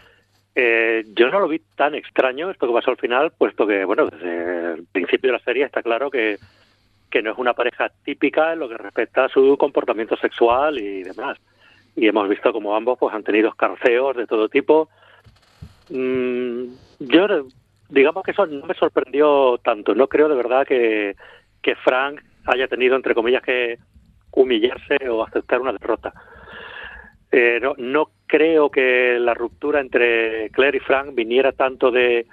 [0.55, 4.07] eh, yo no lo vi tan extraño esto que pasó al final, puesto que bueno
[4.07, 6.38] desde el principio de la serie está claro que
[7.11, 11.03] que no es una pareja típica en lo que respecta a su comportamiento sexual y
[11.03, 11.38] demás.
[11.96, 14.88] Y hemos visto como ambos pues han tenido escarceos de todo tipo.
[15.90, 16.66] Mm,
[17.01, 17.27] yo
[17.88, 19.94] digamos que eso no me sorprendió tanto.
[19.94, 21.16] No creo de verdad que,
[21.61, 23.79] que Frank haya tenido entre comillas que
[24.33, 26.12] humillarse o aceptar una derrota.
[27.33, 32.27] Eh, no, no creo que la ruptura entre Claire y Frank viniera tanto de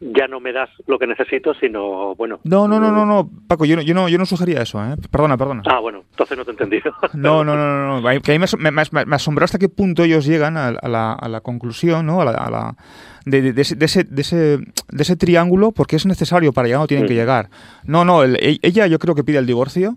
[0.00, 2.38] ya no me das lo que necesito, sino bueno.
[2.44, 4.94] No, no, no, no, no, Paco, yo no, yo no, yo no sugería eso, ¿eh?
[5.10, 5.62] Perdona, perdona.
[5.66, 6.92] Ah, bueno, entonces no te he entendido.
[7.14, 8.20] No, no, no, no.
[8.22, 11.28] Que a mí me, me, asombró hasta qué punto ellos llegan a, a la, a
[11.28, 12.20] la conclusión, ¿no?
[12.20, 12.76] A la, a la-
[13.24, 16.68] de, de- de ese, de, ese, de, ese, de ese triángulo, porque es necesario para
[16.68, 17.48] llegar, no tienen que llegar.
[17.84, 19.96] No, no, el- e- ella yo creo que pide el divorcio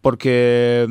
[0.00, 0.86] porque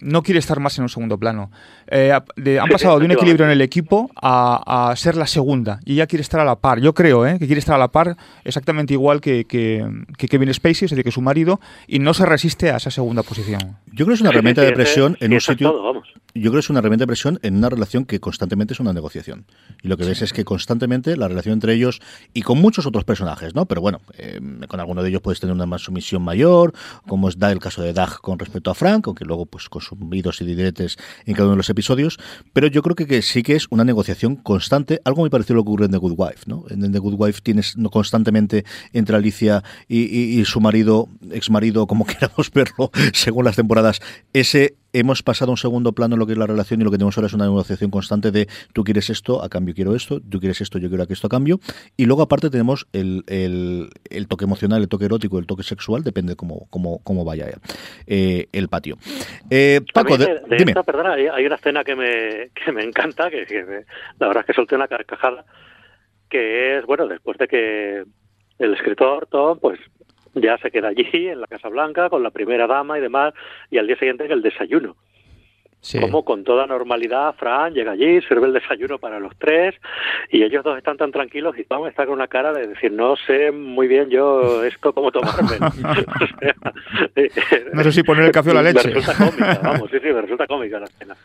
[0.00, 1.50] no quiere estar más en un segundo plano.
[1.86, 5.26] Eh, ha- de- han pasado de un equilibrio en el equipo a, a ser la
[5.26, 5.80] segunda.
[5.84, 6.80] Y ella quiere estar a la par.
[6.80, 7.38] Yo creo ¿eh?
[7.38, 9.86] que quiere estar a la par exactamente igual que, que,
[10.18, 13.22] que Kevin Spacey, es decir, que su marido, y no se resiste a esa segunda
[13.22, 13.60] posición.
[13.88, 15.70] Yo creo que es una herramienta de presión en un sitio.
[15.70, 16.08] todo, vamos.
[16.34, 18.92] Yo creo que es una herramienta de presión en una relación que constantemente es una
[18.92, 19.44] negociación.
[19.82, 22.00] Y lo que ves es que constantemente la relación entre ellos
[22.32, 23.66] y con muchos otros personajes, ¿no?
[23.66, 26.72] Pero bueno, eh, con alguno de ellos puedes tener una más sumisión mayor,
[27.06, 29.82] como es da el caso de Doug con respecto a Frank, aunque luego pues con
[29.82, 32.18] subidos y diretes en cada uno de los episodios.
[32.52, 35.56] Pero yo creo que, que sí que es una negociación constante, algo muy parecido a
[35.58, 36.64] lo que ocurre en The Good Wife, ¿no?
[36.70, 41.86] En The Good Wife tienes constantemente entre Alicia y, y- y su marido, ex marido,
[41.86, 44.00] como queramos verlo, según las temporadas,
[44.32, 46.90] ese hemos pasado a un segundo plano en lo que es la relación y lo
[46.90, 50.20] que tenemos ahora es una negociación constante de tú quieres esto, a cambio quiero esto,
[50.20, 51.60] tú quieres esto, yo quiero esto a cambio.
[51.96, 56.02] Y luego aparte tenemos el, el- el toque emocional, el toque erótico, el toque sexual,
[56.02, 57.46] depende cómo, cómo, cómo vaya
[58.06, 58.96] eh, el patio.
[59.50, 60.70] Eh, Paco, de- de, de dime.
[60.72, 63.84] esta, perdona, hay, hay una escena que me, que me encanta, que, que me-
[64.18, 65.44] la verdad es que solté una carcajada,
[66.28, 68.04] que es, bueno, después de que
[68.58, 69.78] el escritor Tom, pues
[70.34, 73.34] ya se queda allí en la Casa Blanca con la primera dama y demás,
[73.70, 74.96] y al día siguiente en el desayuno.
[75.80, 76.00] Sí.
[76.00, 79.74] Como con toda normalidad, Fran llega allí, sirve el desayuno para los tres
[80.30, 83.16] y ellos dos están tan tranquilos y Tom está con una cara de decir, no
[83.16, 85.56] sé muy bien yo esto cómo tomarme.
[86.22, 86.54] O sea,
[87.72, 88.88] No sé si poner el café o la leche.
[88.88, 91.16] Me resulta cómica, vamos, sí, sí, me resulta cómica la escena.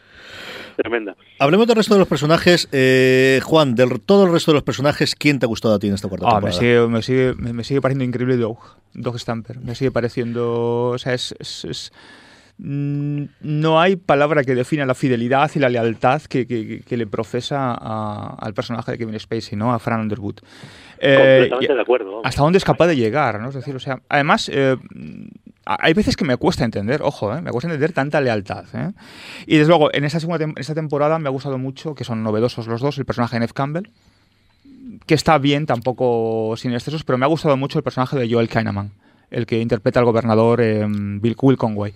[0.77, 1.15] Tremenda.
[1.39, 2.69] Hablemos del resto de los personajes.
[2.71, 5.87] Eh, Juan, del todo el resto de los personajes, ¿quién te ha gustado a ti
[5.87, 6.59] en esta cuarta Ah, me temporada?
[6.59, 8.59] sigue, me, sigue, me, sigue pareciendo increíble Dog,
[8.93, 9.59] Dog Stamper.
[9.59, 10.89] Me sigue pareciendo.
[10.89, 11.35] O sea, es.
[11.39, 11.91] es- es-
[12.59, 17.05] mm, no hay palabra que defina la fidelidad y la lealtad que, que- que le
[17.07, 19.73] profesa a- al personaje de Kevin Spacey, ¿no?
[19.73, 20.37] A Fran Underwood.
[20.99, 22.05] Eh, Completamente y- de acuerdo.
[22.07, 22.21] vamos.
[22.25, 23.49] hasta dónde es capaz de llegar, ¿no?
[23.49, 24.75] Es decir, o sea, además, eh,
[25.67, 27.41] hay veces que me cuesta entender, ojo, ¿eh?
[27.41, 28.65] me cuesta entender tanta lealtad.
[28.73, 28.91] ¿eh?
[29.45, 32.23] Y desde luego, en esta segunda en esta temporada me ha gustado mucho, que son
[32.23, 33.89] novedosos los dos, el personaje de Neve Campbell,
[35.05, 38.49] que está bien, tampoco sin excesos, pero me ha gustado mucho el personaje de Joel
[38.49, 38.91] Kahneman,
[39.29, 41.93] el que interpreta al gobernador eh, Bill Will Conway.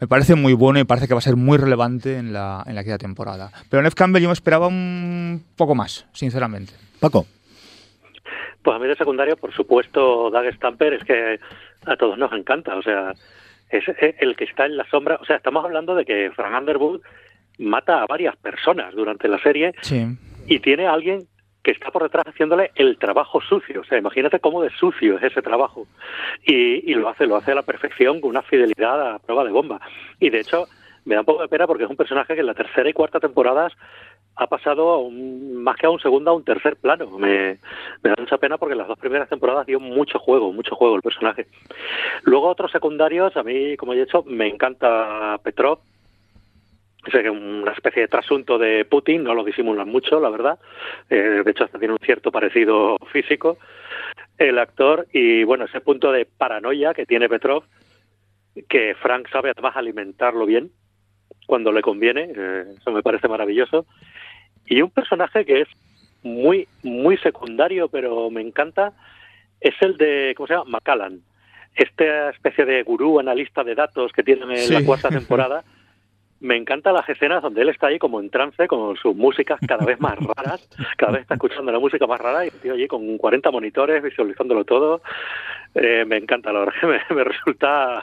[0.00, 2.74] Me parece muy bueno y parece que va a ser muy relevante en la, en
[2.74, 3.50] la quinta temporada.
[3.68, 6.72] Pero Neve Campbell yo me esperaba un poco más, sinceramente.
[6.98, 7.26] Paco.
[8.62, 11.40] Pues a mí de secundario, por supuesto, Doug Stamper es que
[11.86, 12.76] a todos nos encanta.
[12.76, 13.12] O sea,
[13.70, 13.84] es
[14.18, 15.18] el que está en la sombra.
[15.20, 17.00] O sea, estamos hablando de que Frank Underwood
[17.58, 20.06] mata a varias personas durante la serie Sí.
[20.46, 21.26] y tiene a alguien
[21.62, 23.82] que está por detrás haciéndole el trabajo sucio.
[23.82, 25.86] O sea, imagínate cómo de sucio es ese trabajo.
[26.46, 29.50] Y, y lo hace, lo hace a la perfección, con una fidelidad a prueba de
[29.50, 29.78] bomba.
[30.18, 30.64] Y de hecho,
[31.04, 32.94] me da un poco de pena porque es un personaje que en la tercera y
[32.94, 33.74] cuarta temporadas
[34.36, 37.10] ha pasado un- más que a un segundo a un tercer plano.
[37.18, 37.58] Me,
[38.02, 41.46] da mucha pena porque las dos primeras temporadas dio mucho juego, mucho juego el personaje.
[42.22, 45.80] Luego otros secundarios, a mí, como he dicho, me encanta Petrov,
[47.06, 50.58] es una especie de trasunto de Putin, no lo disimulan mucho, la verdad.
[51.08, 53.58] Eh, de hecho, hasta tiene un cierto parecido físico
[54.38, 55.06] el actor.
[55.12, 57.64] Y bueno, ese punto de paranoia que tiene Petrov,
[58.68, 60.70] que Frank sabe además alimentarlo bien
[61.46, 63.86] cuando le conviene, eh, eso me parece maravilloso.
[64.70, 65.68] Y un personaje que es
[66.22, 68.92] muy, muy secundario, pero me encanta,
[69.60, 70.70] es el de, ¿cómo se llama?
[70.70, 71.20] Macallan.
[71.74, 75.64] Esta especie de gurú analista de datos que tiene en la cuarta temporada.
[76.40, 79.84] me encanta las escenas donde él está ahí como en trance con sus músicas cada
[79.84, 82.88] vez más raras, cada vez está escuchando la música más rara y el tío allí
[82.88, 85.02] con 40 monitores visualizándolo todo.
[85.74, 86.74] Eh, me encanta, la verdad
[87.08, 88.00] que me, resulta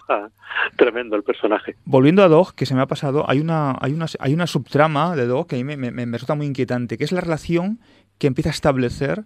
[0.76, 1.76] tremendo el personaje.
[1.86, 5.16] Volviendo a Dog, que se me ha pasado, hay una, hay una, hay una subtrama
[5.16, 7.80] de Dog que a mí me, me resulta muy inquietante, que es la relación
[8.20, 9.24] que empieza a establecer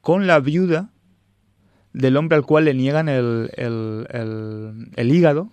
[0.00, 0.90] con la viuda
[1.94, 5.50] del hombre al cual le niegan el, el, hígado,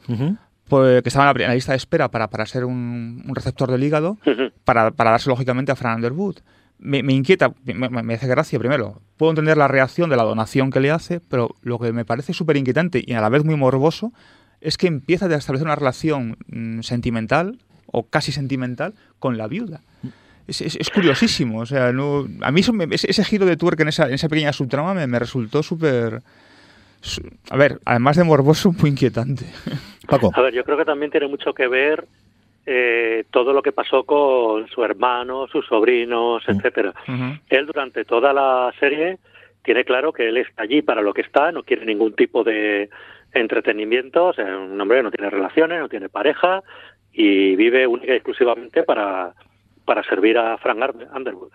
[0.80, 4.18] que estaba en la, lista de espera para, para ser un, receptor del hígado,
[4.64, 6.38] para, para, darse lógicamente a Fran Underwood.
[6.80, 9.02] Me, inquieta, me, hace gracia primero.
[9.18, 12.34] Puedo entender la reacción de la donación que le hace, pero lo que me parece
[12.34, 14.14] súper inquietante y a la vez muy morboso
[14.62, 19.82] es que empieza a establecer una relación mm, sentimental o casi sentimental con la viuda.
[20.48, 21.60] Es, es, curiosísimo.
[21.60, 24.94] O sea, no, a mí ese, giro de tuerca en esa, en esa pequeña subtrama
[24.94, 26.24] me, me resultó súper
[27.50, 29.46] a ver, además de morboso, muy inquietante.
[30.08, 30.32] Paco.
[30.34, 32.06] A ver, yo creo que también tiene mucho que ver
[32.66, 36.94] eh, todo lo que pasó con su hermano, sus sobrinos, etcétera.
[37.50, 39.18] Él durante toda la serie
[39.64, 42.90] tiene claro que él está allí para lo que está, no quiere ningún tipo de
[43.34, 46.62] entretenimiento, o sea, un hombre que no tiene relaciones, no tiene pareja
[47.14, 49.34] y vive única y exclusivamente para,
[49.86, 50.80] para servir a Frank
[51.16, 51.52] Underwood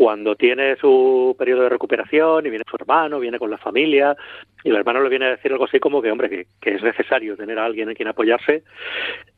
[0.00, 4.16] cuando tiene su periodo de recuperación y viene su hermano, viene con la familia,
[4.64, 7.36] y el hermano le viene a decir algo así como que, hombre, que, es necesario
[7.36, 8.62] tener a alguien en quien apoyarse,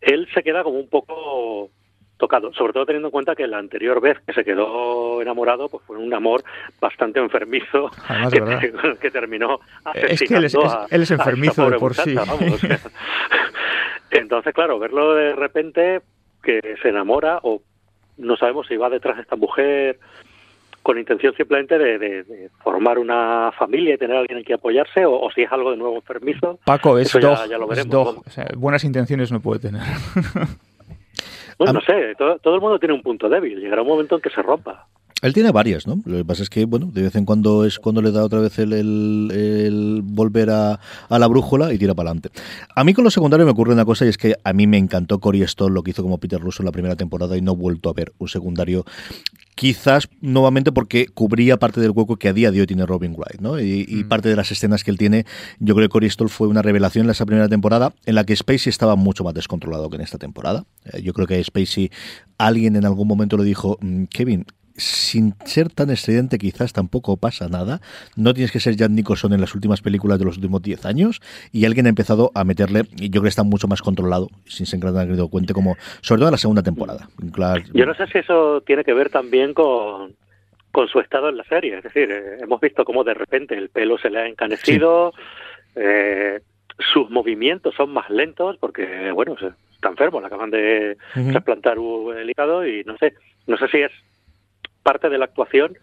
[0.01, 1.71] él se queda como un poco
[2.17, 5.83] tocado, sobre todo teniendo en cuenta que la anterior vez que se quedó enamorado pues
[5.85, 6.45] fue un amor
[6.81, 7.91] bastante enfermizo
[9.01, 9.59] que, terminó
[9.95, 12.15] es que él es, enfermizo de por sí.
[14.13, 16.03] Entonces, claro, verlo de repente
[16.41, 17.63] que se enamora o
[18.19, 19.99] no sabemos si va detrás de esta mujer
[20.83, 25.29] con intención simplemente de, formar una familia y tener a alguien en que apoyarse, o,
[25.35, 26.59] si es algo de nuevo enfermizo.
[26.65, 28.23] Paco, es dog,
[28.57, 29.83] buenas intenciones no puede tener.
[31.59, 34.31] Bueno, no sé, todo, el mundo tiene un punto débil, llegará un momento en que
[34.31, 34.87] se rompa.
[35.23, 36.01] Él tiene varias, ¿no?
[36.05, 38.41] Lo que pasa es que, bueno, de vez en cuando es cuando le da otra
[38.41, 42.31] vez el, volver a, la brújula y tira para adelante.
[42.75, 44.79] A mí con lo secundario me ocurre una cosa y es que a mí me
[44.79, 47.53] encantó Cory Stoll lo que hizo como Peter Russo en la primera temporada y no
[47.53, 48.85] he vuelto a ver un secundario
[49.55, 53.41] quizás nuevamente porque cubría parte del hueco que a día de hoy tiene Robin Wright,
[53.41, 53.61] ¿no?
[53.61, 54.09] Y, mm.
[54.09, 55.25] parte de las escenas que él tiene,
[55.61, 58.35] yo creo que Cory Stoll fue una revelación en esa primera temporada en la que
[58.35, 60.65] Spacey estaba mucho más descontrolado que en esta temporada.
[60.87, 61.91] Eh, yo creo que Spacey,
[62.39, 67.49] alguien en algún momento le dijo, mm, Kevin, sin ser tan estridente quizás tampoco pasa
[67.49, 67.81] nada.
[68.17, 71.21] No tienes que ser Jan Nicholson en las últimas películas de los últimos 10 años
[71.53, 74.67] y alguien ha empezado a meterle, y yo creo que está mucho más controlado, sin
[74.67, 77.09] ser gran cuente, como sobre todo en la segunda temporada.
[77.73, 80.15] Yo no sé si eso tiene que ver también con,
[80.71, 81.77] con su estado en la serie.
[81.77, 85.13] Es decir, eh, hemos visto cómo de repente el pelo se le ha encanecido,
[85.77, 86.41] eh,
[86.79, 89.37] sus movimientos son más lentos porque, bueno,
[89.75, 90.97] está enfermo, le acaban de
[91.31, 91.77] trasplantar
[92.17, 93.15] el hígado y no sé,
[93.47, 93.93] no sé si es
[94.83, 95.77] parte de la actuación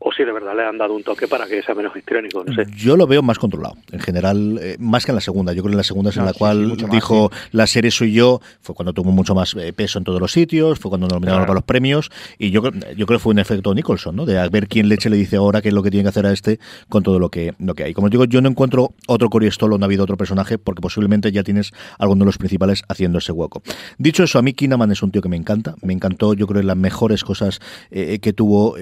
[0.00, 2.54] o si de verdad le han dado un toque para que sea menos histriónico, no
[2.54, 2.66] sé.
[2.74, 5.52] Yo lo veo más controlado, en general, eh, más que en la segunda.
[5.52, 8.40] Yo creo que en la segunda es en la cual dijo la serie soy yo,
[8.62, 11.54] fue cuando tuvo mucho más eh, peso en todos los sitios, fue cuando nominaron para
[11.54, 14.24] los premios, y yo, yo creo que fue un efecto Nicholson, ¿no?
[14.24, 16.32] De ver quién leche le dice ahora qué es lo que tiene que hacer a
[16.32, 16.58] este
[16.88, 17.94] con todo lo que, lo que hay.
[17.94, 21.30] Como digo, yo no encuentro otro Cory Stoll no ha habido otro personaje, porque posiblemente
[21.30, 23.62] ya tienes alguno de los principales haciendo ese hueco.
[23.98, 26.62] Dicho eso, a mí Kinaman es un tío que me encanta, me encantó, yo creo,
[26.62, 27.60] las mejores cosas
[27.90, 28.76] eh, que tuvo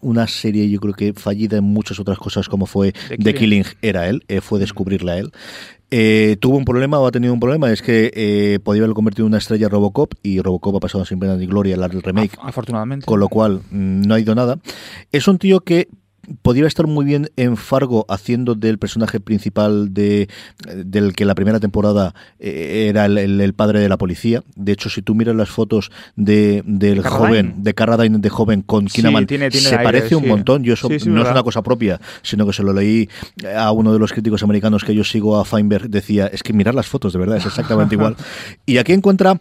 [0.00, 3.64] una serie, yo creo que fallida en muchas otras cosas, como fue The, Killing.
[3.82, 5.32] era él, eh, fue descubrirla él.
[5.92, 9.26] Eh, tuvo un problema o ha tenido un problema, es que eh, podía haberlo convertido
[9.26, 12.38] en una estrella Robocop y Robocop ha pasado sin pena ni gloria el remake.
[12.40, 13.06] Afortunadamente.
[13.06, 14.58] Con lo cual mm, no ha ido nada.
[15.10, 15.88] Es un tío que
[16.42, 20.28] podría estar muy bien en Fargo haciendo del personaje principal de
[20.74, 24.42] del que la primera temporada eh, era el, padre de la policía.
[24.56, 28.86] De hecho, si tú miras las fotos de, del joven, de Carradine de joven con
[28.86, 30.62] Kinaman, se parece un montón.
[30.62, 33.08] Yo eso no es una cosa propia, sino que se lo leí
[33.56, 36.74] a uno de los críticos americanos que yo sigo a Feinberg, decía, es que mirar
[36.74, 38.16] las fotos, de verdad, es exactamente igual.
[38.66, 39.38] Y aquí encuentra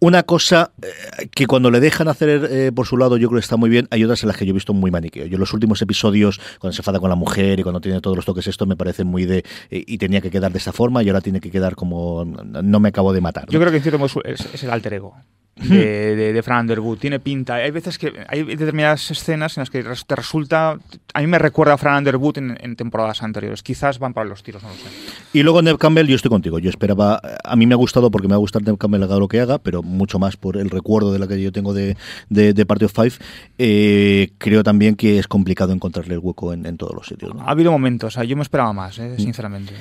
[0.00, 3.44] una cosa eh, que cuando le dejan hacer eh, por su lado yo creo que
[3.44, 5.26] está muy bien, hay otras en las que yo he visto muy maniqueo.
[5.26, 8.24] Yo los últimos episodios, cuando se enfada con la mujer y cuando tiene todos los
[8.24, 9.44] toques esto, me parece muy de...
[9.70, 12.24] Eh, y tenía que quedar de esta forma y ahora tiene que quedar como...
[12.24, 13.46] No me acabo de matar.
[13.50, 15.14] Yo creo que en cierto modo es, el alter ego.
[15.56, 16.98] De, de, de Fran Underwood.
[16.98, 17.56] Tiene pinta.
[17.56, 20.78] Hay veces que hay determinadas escenas en las que te resulta.
[21.12, 23.62] A mí me recuerda a Fran Underwood en, en temporadas anteriores.
[23.62, 24.88] Quizás van para los tiros, no lo sé.
[25.32, 26.58] Y luego Neb Campbell, yo estoy contigo.
[26.58, 29.18] Yo esperaba, a mí me ha gustado porque me va a gustar Neb Campbell haga
[29.18, 31.96] lo que haga, pero mucho más por el recuerdo de la que yo tengo de,
[32.28, 33.12] de, de Party of Five.
[33.58, 37.34] Eh, creo también que es complicado encontrarle el hueco en, en todos los sitios.
[37.34, 37.42] ¿no?
[37.42, 39.74] Ha habido momentos, o sea, yo me esperaba más, eh, sinceramente.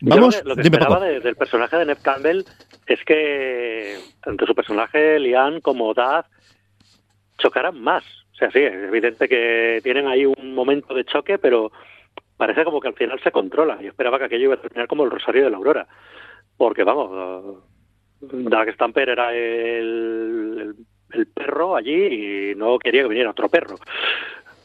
[0.00, 2.44] Vamos, Yo lo que, lo que dime, esperaba del personaje de Ned Campbell
[2.86, 6.26] es que tanto su personaje, Lian, como Daz,
[7.38, 8.04] chocaran más.
[8.32, 11.72] O sea, sí, es evidente que tienen ahí un momento de choque, pero
[12.36, 13.80] parece como que al final se controla.
[13.80, 15.86] Yo esperaba que aquello iba a terminar como el Rosario de la Aurora.
[16.56, 17.64] Porque, vamos,
[18.20, 20.74] Doug Stamper era el
[21.34, 23.76] perro allí y no quería que viniera otro perro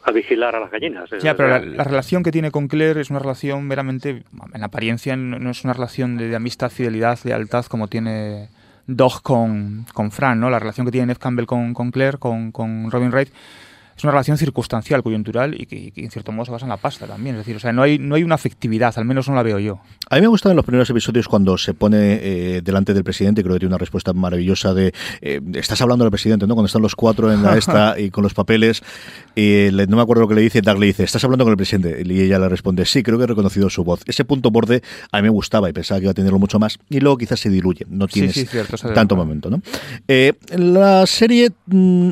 [0.03, 1.09] a vigilar a las gallinas.
[1.21, 5.15] Ya, pero la, la relación que tiene con Claire es una relación meramente, en apariencia,
[5.15, 8.49] no, no es una relación de, de amistad, fidelidad, lealtad como tiene
[8.87, 10.49] Dog con, con Fran, ¿no?
[10.49, 13.29] La relación que tiene Neve Campbell con, con Claire, con, con Robin Wright,
[14.01, 16.69] es una relación circunstancial, coyuntural y que, y que en cierto modo se basa en
[16.69, 17.35] la pasta también.
[17.35, 19.59] Es decir, o sea, no hay, no hay una afectividad, al menos no la veo
[19.59, 19.79] yo.
[20.09, 23.53] A mí me gustan los primeros episodios cuando se pone eh, delante del presidente, creo
[23.55, 26.55] que tiene una respuesta maravillosa de eh, estás hablando del presidente, ¿no?
[26.55, 28.81] Cuando están los cuatro en la esta y con los papeles,
[29.35, 31.51] y le- no me acuerdo lo que le dice, Doug le dice, estás hablando con
[31.51, 34.01] el presidente, y ella le responde, sí, creo que he reconocido su voz.
[34.07, 36.79] Ese punto borde a mí me gustaba y pensaba que iba a tenerlo mucho más,
[36.89, 39.61] y luego quizás se diluye, no tienes sí, cierto, tanto momento, ¿no?
[40.07, 42.11] Eh, la serie mm,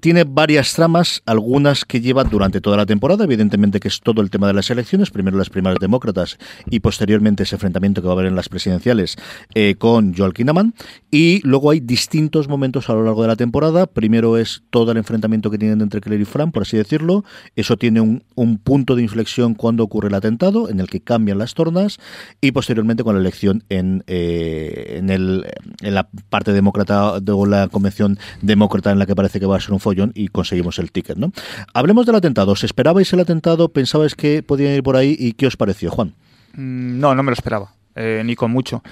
[0.00, 4.30] tiene varias tramas, algunas que lleva durante toda la temporada, evidentemente que es todo el
[4.30, 6.38] tema de las elecciones, primero las primarias demócratas
[6.70, 9.16] y posteriormente ese enfrentamiento que va a haber en las presidenciales
[9.54, 10.74] eh, con Joel Kinnaman,
[11.10, 14.98] y luego hay distintos momentos a lo largo de la temporada, primero es todo el
[14.98, 17.24] enfrentamiento que tienen entre Claire y Fran, por así decirlo,
[17.56, 21.38] eso tiene un, un punto de inflexión cuando ocurre el atentado, en el que cambian
[21.38, 21.98] las tornas,
[22.40, 25.46] y posteriormente con la elección en, eh, en, el,
[25.82, 29.60] en la parte demócrata de la convención demócrata en la que parece que va a
[29.60, 31.17] ser un follón y conseguimos el ticket.
[31.18, 31.32] ¿No?
[31.74, 32.52] Hablemos del atentado.
[32.52, 33.68] ¿Os esperabais el atentado?
[33.70, 35.16] ¿Pensabais que podían ir por ahí?
[35.18, 36.14] ¿Y qué os pareció, Juan?
[36.54, 38.82] Mm, No, no me lo esperaba, eh, ni con mucho.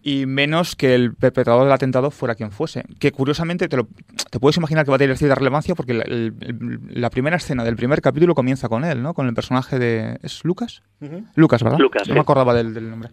[0.00, 2.84] Y menos que el perpetrador del atentado fuera quien fuese.
[3.00, 3.88] Que curiosamente te, lo,
[4.30, 7.36] te puedes imaginar que va a tener cierta relevancia porque la, el- el- la primera
[7.36, 9.12] escena del primer capítulo comienza con él, ¿no?
[9.12, 10.18] Con el personaje de...
[10.22, 10.82] ¿Es Lucas?
[11.34, 11.78] Lucas, ¿verdad?
[11.80, 12.12] Lucas, No sí.
[12.14, 13.10] me acordaba del, del nombre.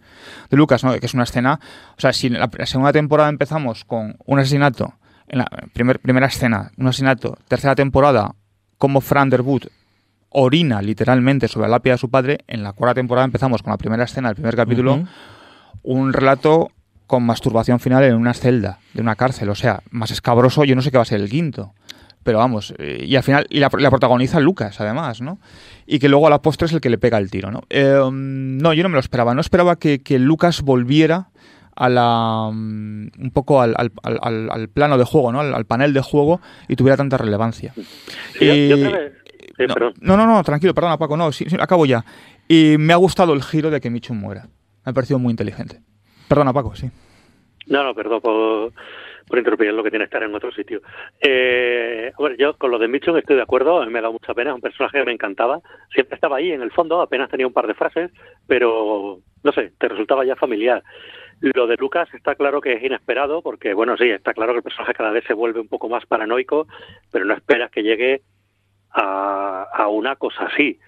[0.48, 0.92] De Lucas, ¿no?
[0.98, 1.58] Que es una escena...
[1.98, 4.94] O sea, si en la, la segunda temporada empezamos con un asesinato,
[5.28, 8.36] en la primer, primera escena, un asesinato, tercera temporada,
[8.78, 9.64] como Fran Underwood
[10.30, 13.78] orina literalmente sobre la lápida de su padre, en la cuarta temporada empezamos con la
[13.78, 15.04] primera escena del primer capítulo,
[15.82, 16.70] un relato
[17.06, 20.82] con masturbación final en una celda de una cárcel, o sea, más escabroso, yo no
[20.82, 21.72] sé qué va a ser el quinto.
[22.22, 25.38] Pero vamos, eh, y al final, y la, la protagoniza Lucas, además, ¿no?
[25.86, 27.62] Y que luego a la postre es el que le pega el tiro, ¿no?
[27.70, 29.32] Eh, no, yo no me lo esperaba.
[29.32, 31.28] No esperaba que, que Lucas volviera
[31.76, 35.40] a la mm, un poco al, al- al- al- plano de juego, ¿no?
[35.40, 37.72] Al, panel de juego y tuviera tanta relevancia.
[38.38, 38.82] Sí, yo- yo Y-
[39.56, 39.64] sí,
[40.00, 42.04] no, no, no, tranquilo, perdona Paco, no, sí, sí, acabo ya.
[42.48, 44.42] Y me ha gustado el giro de que Michum muera.
[44.84, 45.80] Me ha parecido muy inteligente.
[46.28, 46.90] Perdona Paco, sí.
[47.66, 48.72] No, no, perdón por,
[49.26, 50.80] por interrumpir, lo que tiene que estar en otro sitio.
[51.20, 54.50] Eh, bueno, yo con lo de Mitchum estoy de acuerdo, me ha dado mucha pena,
[54.50, 55.60] es un personaje que me encantaba,
[55.92, 58.10] siempre estaba ahí en el fondo, apenas tenía un par de frases,
[58.46, 60.82] pero no sé, te resultaba ya familiar.
[61.40, 64.62] Lo de Lucas está claro que es inesperado, porque bueno, sí, está claro que el
[64.62, 66.66] personaje cada vez se vuelve un poco más paranoico,
[67.12, 68.22] pero no esperas que llegue
[68.90, 70.78] a, una cosa así.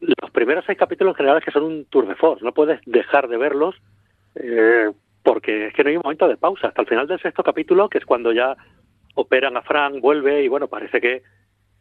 [0.00, 2.80] Los primeros seis capítulos en general es que son un tour de force, no puedes
[2.84, 3.74] dejar de verlos
[4.34, 4.90] eh,
[5.22, 6.68] porque es que no hay un momento de pausa.
[6.68, 8.56] Hasta el final del sexto capítulo, que es cuando ya
[9.14, 11.22] operan a Frank, vuelve y bueno, parece que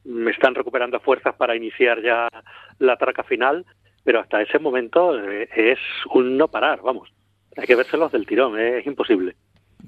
[0.05, 2.29] me están recuperando fuerzas para iniciar ya
[2.79, 3.65] la traca final,
[4.03, 5.79] pero hasta ese momento eh, es
[6.13, 7.14] un no parar, vamos.
[7.57, 9.35] Hay que vérselos del tirón, eh, es imposible.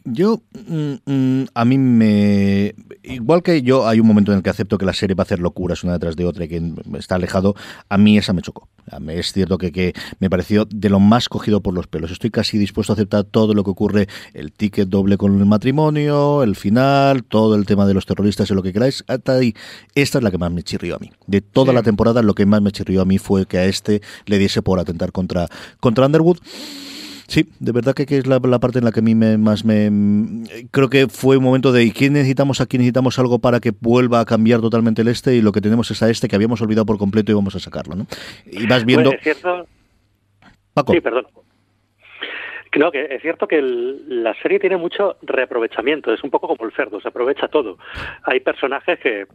[0.09, 2.73] Yo, mm, mm, a mí me.
[3.03, 5.25] Igual que yo, hay un momento en el que acepto que la serie va a
[5.25, 6.61] hacer locuras una detrás de otra y que
[6.97, 7.55] está alejado.
[7.89, 8.69] A mí esa me chocó.
[8.89, 12.11] A mí Es cierto que, que me pareció de lo más cogido por los pelos.
[12.11, 16.41] Estoy casi dispuesto a aceptar todo lo que ocurre: el ticket doble con el matrimonio,
[16.43, 19.03] el final, todo el tema de los terroristas y lo que queráis.
[19.07, 19.55] Hasta ahí,
[19.93, 21.11] esta es la que más me chirrió a mí.
[21.25, 21.75] De toda Sí.
[21.75, 24.61] la temporada, lo que más me chirrió a mí fue que a este le diese
[24.61, 25.47] por atentar contra,
[25.81, 26.37] contra Underwood.
[27.27, 29.37] Sí, de verdad que, que es la, la parte en la que a mí me,
[29.37, 29.89] más me...
[29.91, 32.77] mm, Creo que fue un momento de ¿y qué necesitamos aquí?
[32.77, 36.01] Necesitamos algo para que vuelva a cambiar totalmente el este y lo que tenemos es
[36.01, 38.07] a este que habíamos olvidado por completo y vamos a sacarlo, ¿no?
[38.49, 39.09] Y vas viendo...
[39.09, 39.67] Pues es cierto,
[40.73, 41.27] Paco, Sí, perdón.
[42.77, 46.63] No, que es cierto que el- la serie tiene mucho reaprovechamiento, es un poco como
[46.65, 47.77] el cerdo, se aprovecha todo.
[48.23, 49.25] Hay personajes que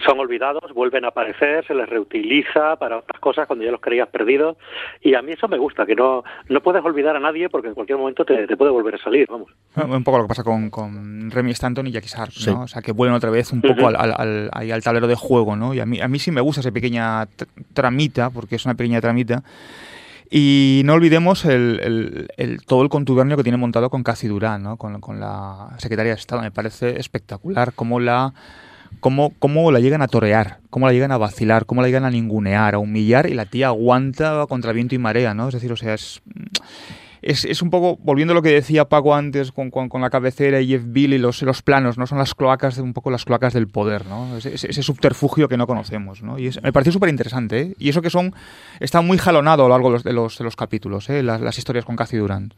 [0.00, 4.08] son olvidados, vuelven a aparecer, se les reutiliza para otras cosas cuando ya los creías
[4.08, 4.56] perdidos.
[5.00, 7.74] Y a mí eso me gusta, que no, no puedes olvidar a nadie porque en
[7.74, 9.52] cualquier momento te, te puede volver a salir, vamos.
[9.76, 12.62] Un poco lo que pasa con, con Remy Stanton y Jackie Sharp, ¿no?
[12.62, 15.14] O sea, que vuelven otra vez un poco al, al, al, ahí al tablero de
[15.14, 15.74] juego, ¿no?
[15.74, 17.26] Y a mí, a mí sí me gusta esa pequeña
[17.72, 19.42] tramita, porque es una pequeña tramita.
[20.30, 24.62] Y no olvidemos el, el, el, todo el contubernio que tiene montado con Cathy Durán,
[24.62, 24.76] ¿no?
[24.76, 26.42] con, con, la secretaria de Estado.
[26.42, 28.32] Me parece espectacular cómo la,
[29.00, 32.10] cómo, cómo la llegan a torear, cómo la llegan a vacilar, cómo la llegan a
[32.10, 35.34] ningunear, a humillar y la tía aguanta contra viento y marea.
[35.34, 35.48] ¿no?
[35.48, 36.22] Es decir, o sea, es
[37.24, 40.68] es, un poco, volviendo a lo que decía Paco antes con, con, la cabecera y
[40.68, 42.06] Jeff Bill y los, los, planos, ¿no?
[42.06, 44.36] Son las cloacas, de, un poco las cloacas del poder, ¿no?
[44.36, 46.38] Ese, ese subterfugio que no conocemos, ¿no?
[46.38, 47.74] Y me pareció súper interesante, ¿eh?
[47.78, 48.34] Y eso que son,
[48.78, 51.22] está muy jalonado a lo largo de los, de los, de los capítulos, ¿eh?
[51.22, 52.52] Las, las, historias con Cathy Durant.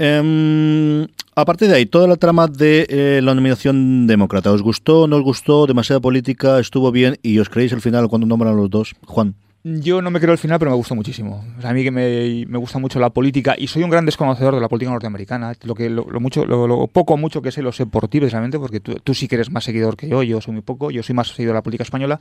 [0.00, 5.16] Um, aparte de ahí, toda la trama de eh, la nominación demócrata, ¿os gustó, no
[5.16, 8.70] os gustó, demasiada política, estuvo bien y os creéis el final cuando nombran a los
[8.70, 8.94] dos?
[9.06, 9.34] Juan.
[9.64, 11.44] Yo no me creo el final, pero me gustó muchísimo.
[11.58, 14.06] O sea, a mí que me, me, gusta mucho la política y soy un gran
[14.06, 15.52] desconocedor de la política norteamericana.
[15.64, 18.20] Lo que lo, lo mucho, lo, lo, poco mucho que sé lo sé por ti,
[18.20, 20.22] precisamente, porque tú, tú, sí que eres más seguidor que yo.
[20.22, 20.92] Yo soy muy poco.
[20.92, 22.20] Yo soy más seguidor de la política española.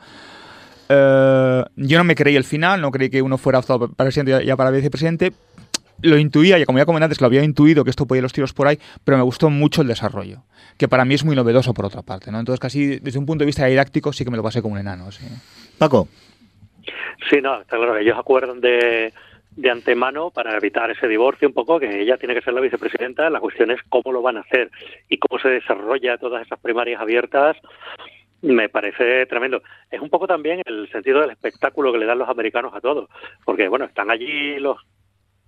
[0.89, 4.43] Uh, yo no me creí el final, no creí que uno fuera optado para presidente
[4.45, 5.31] ya para vicepresidente.
[6.01, 8.33] Lo intuía, y como ya comenté antes, lo había intuido que esto podía ir los
[8.33, 10.43] tiros por ahí, pero me gustó mucho el desarrollo,
[10.77, 12.31] que para mí es muy novedoso por otra parte.
[12.31, 12.39] ¿no?
[12.39, 14.79] Entonces, casi desde un punto de vista didáctico, sí que me lo pasé como un
[14.79, 15.11] enano.
[15.11, 15.25] ¿sí?
[15.77, 16.07] Paco.
[17.29, 19.11] Sí, no, está claro que ellos acuerdan de,
[19.57, 23.29] de antemano para evitar ese divorcio un poco, que ella tiene que ser la vicepresidenta,
[23.29, 24.69] la cuestión es cómo lo van a hacer
[25.09, 27.57] y cómo se desarrolla todas esas primarias abiertas,
[28.41, 29.63] me parece tremendo.
[29.89, 33.09] Es un poco también el sentido del espectáculo que le dan los americanos a todos,
[33.43, 34.77] porque bueno, están allí los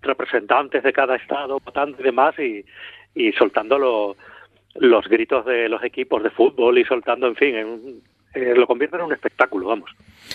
[0.02, 2.66] representantes de cada estado votando y demás y,
[3.16, 4.18] y soltando los,
[4.76, 8.02] los gritos de los equipos de fútbol y soltando, en fin, en,
[8.34, 9.90] eh, lo convierten en un espectáculo, vamos.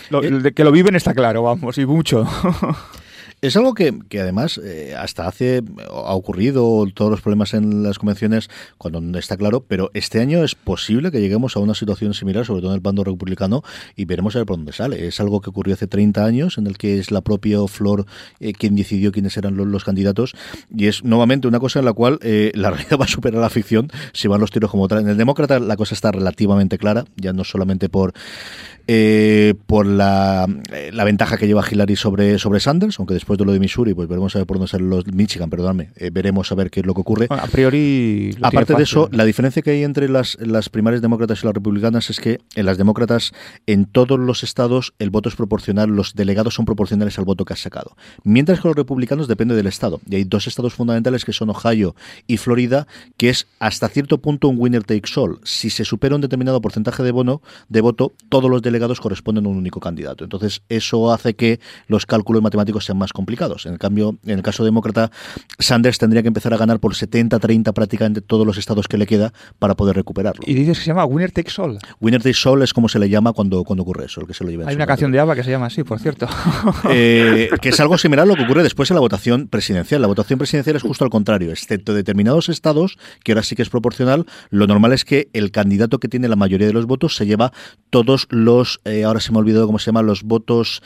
[0.09, 2.25] Lo, de que lo viven está claro, vamos, y mucho.
[3.41, 7.99] Es algo que, que además eh, hasta hace ha ocurrido todos los problemas en las
[7.99, 12.13] convenciones cuando no está claro, pero este año es posible que lleguemos a una situación
[12.13, 13.63] similar, sobre todo en el bando republicano,
[13.95, 15.05] y veremos a ver por dónde sale.
[15.07, 18.05] Es algo que ocurrió hace 30 años, en el que es la propia Flor
[18.39, 20.33] eh, quien decidió quiénes eran los, candidatos,
[20.75, 23.49] y es nuevamente una cosa en la cual eh, la realidad va a superar la
[23.49, 24.99] ficción si van los tiros como tal.
[24.99, 28.13] En el demócrata la cosa está relativamente clara, ya no solamente por
[28.87, 30.47] eh, por la,
[30.91, 34.07] la, ventaja que lleva Hillary sobre, sobre Sanders, aunque después de lo de Missouri, pues
[34.07, 36.85] veremos a ver por dónde salen los Michigan, perdóname, eh, veremos a ver qué es
[36.85, 37.27] lo que ocurre.
[37.27, 38.35] Bueno, a priori.
[38.41, 42.09] Aparte de eso, la diferencia que hay entre las, las primarias demócratas y las republicanas
[42.09, 43.33] es que en las demócratas,
[43.65, 47.53] en todos los estados, el voto es proporcional, los delegados son proporcionales al voto que
[47.53, 47.95] has sacado.
[48.23, 49.99] Mientras que los republicanos depende del estado.
[50.07, 51.95] Y hay dos estados fundamentales que son Ohio
[52.27, 55.39] y Florida, que es hasta cierto punto un winner takes all.
[55.43, 59.45] Si se supera un determinado porcentaje de, bono, de voto, todos los delegados delegados corresponden
[59.45, 60.23] a un único candidato.
[60.23, 63.65] Entonces, eso hace que los cálculos matemáticos sean más complicados.
[63.65, 65.11] En el cambio, en el caso demócrata,
[65.59, 69.33] Sanders tendría que empezar a ganar por 70-30 prácticamente todos los estados que le queda
[69.59, 70.43] para poder recuperarlo.
[70.45, 71.79] Y dices que se llama Winner Takes All.
[72.01, 74.43] Winner Takes All es como se le llama cuando, cuando ocurre eso, el que se
[74.43, 76.27] lo lleva Hay una canción de ABBA que se llama así, por cierto.
[76.89, 80.01] Eh, que es algo similar a lo que ocurre después en la votación presidencial.
[80.01, 83.69] La votación presidencial es justo al contrario, excepto determinados estados, que ahora sí que es
[83.69, 87.25] proporcional, lo normal es que el candidato que tiene la mayoría de los votos se
[87.25, 87.51] lleva
[87.89, 90.81] todos los eh, ahora se me ha olvidado cómo se llaman los votos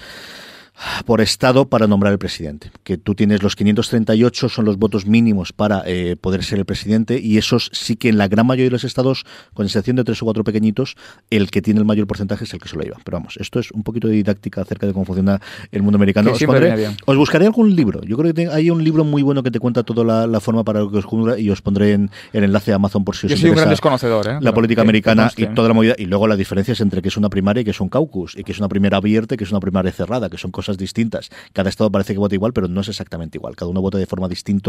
[1.06, 2.72] por estado para nombrar el presidente.
[2.84, 7.20] Que tú tienes los 538 son los votos mínimos para eh, poder ser el presidente
[7.20, 10.22] y esos sí que en la gran mayoría de los estados, con excepción de tres
[10.22, 10.96] o cuatro pequeñitos,
[11.30, 12.98] el que tiene el mayor porcentaje es el que se lo lleva.
[13.04, 16.32] Pero vamos, esto es un poquito de didáctica acerca de cómo funciona el mundo americano.
[16.32, 18.02] Os, pondré, os, buscaré algún libro.
[18.04, 20.64] Yo creo que hay un libro muy bueno que te cuenta toda la, la forma
[20.64, 23.28] para lo que os jura y os pondré en el enlace a Amazon por si
[23.28, 24.28] os Yo soy un gran desconocedor.
[24.28, 24.38] ¿eh?
[24.42, 25.96] La política americana y toda la movida.
[25.98, 28.44] Y luego las diferencias entre que es una primaria y que es un caucus y
[28.44, 31.30] que es una primera abierta y que es una primaria cerrada, que son cosas distintas
[31.54, 33.56] cada estado parece que vota igual, pero no es exactamente igual.
[33.56, 34.60] Cada uno vota de forma distinta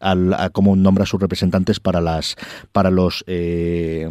[0.00, 2.36] a cómo nombra a sus representantes para las
[2.72, 4.08] para los eh,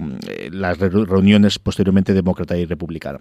[0.51, 3.19] las reuniones posteriormente demócrata y republicana.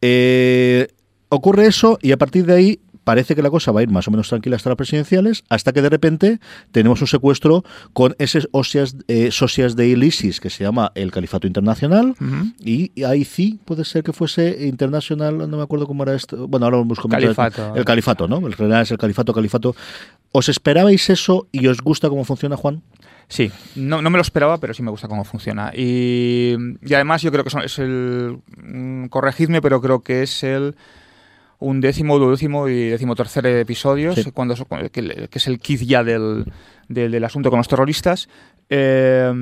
[0.00, 0.88] Eh,
[1.28, 4.06] ocurre eso y a partir de ahí parece que la cosa va a ir más
[4.06, 6.40] o menos tranquila hasta las presidenciales, hasta que de repente
[6.72, 11.46] tenemos un secuestro con ese osias, eh, socias de ISIS que se llama el Califato
[11.46, 12.54] Internacional uh -huh.
[12.60, 16.46] y ahí sí puede ser que fuese Internacional, no me acuerdo cómo era esto.
[16.48, 17.74] Bueno, ahora a Califato.
[17.74, 18.46] El Califato, ¿no?
[18.46, 19.74] El general es el Califato, Califato.
[20.30, 22.82] ¿Os esperabais eso y os gusta cómo funciona, Juan?
[23.28, 25.72] Sí, no, no, me lo esperaba, pero sí me gusta cómo funciona.
[25.74, 28.40] Y, y además yo creo que son, es el...
[29.08, 30.74] Corregidme, pero creo que es el
[31.58, 34.30] un décimo, duodécimo y décimo tercer episodios, sí.
[34.32, 34.54] cuando,
[34.92, 36.44] que, que, es el kit ya del,
[36.88, 38.28] del, del, asunto con los terroristas.
[38.70, 39.32] Eh,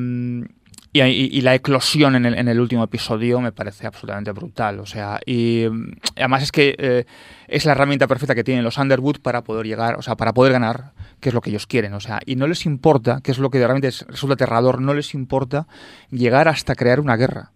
[1.05, 4.81] y, la eclosión en el, en el último episodio me parece absolutamente brutal.
[4.81, 7.05] O sea, y mm, además es que eh,
[7.49, 10.53] es la herramienta perfecta que tienen los Underwood para poder llegar, o sea, para poder
[10.53, 11.95] ganar, que es lo que ellos quieren.
[11.95, 14.95] O sea, y no les importa, que es lo que realmente es- resulta aterrador, no
[14.95, 15.67] les importa
[16.11, 17.53] llegar hasta crear una guerra.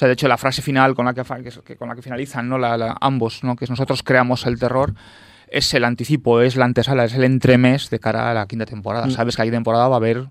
[0.00, 2.56] O sea, de hecho, la frase final con la que, con la que finalizan ¿no?
[2.56, 3.54] La- la- ambos, ¿no?
[3.54, 4.94] que es nosotros creamos el terror,
[5.48, 9.10] es el anticipo, es la antesala, es el entremés de cara a la quinta temporada.
[9.10, 10.28] Sabes que quinta temporada va a haber,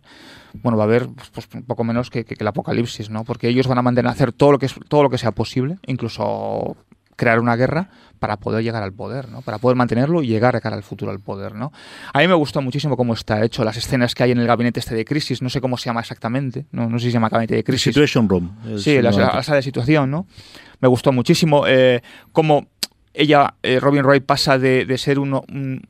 [0.63, 3.23] bueno, va a haber pues, un poco menos que, que- que el apocalipsis, ¿no?
[3.25, 6.75] Porque ellos van a mantener hacer todo lo que todo lo que sea posible, incluso
[7.19, 9.41] crear una guerra para poder llegar al poder, ¿no?
[9.41, 11.71] Para poder mantenerlo y llegar de cara al futuro al poder, ¿no?
[12.13, 14.79] A mí me gustó muchísimo cómo está hecho, las escenas que hay en el gabinete
[14.79, 17.29] este de crisis, no sé cómo se llama exactamente, no, no sé si se llama
[17.29, 17.83] gabinete de crisis.
[17.93, 18.51] Situation Room.
[18.77, 20.25] Sí, la, sala de situación, ¿no?
[20.81, 22.01] Me gustó muchísimo eh,
[22.31, 22.67] cómo
[23.13, 25.81] ella, eh, Robin Wright, pasa de, de ser uno, un-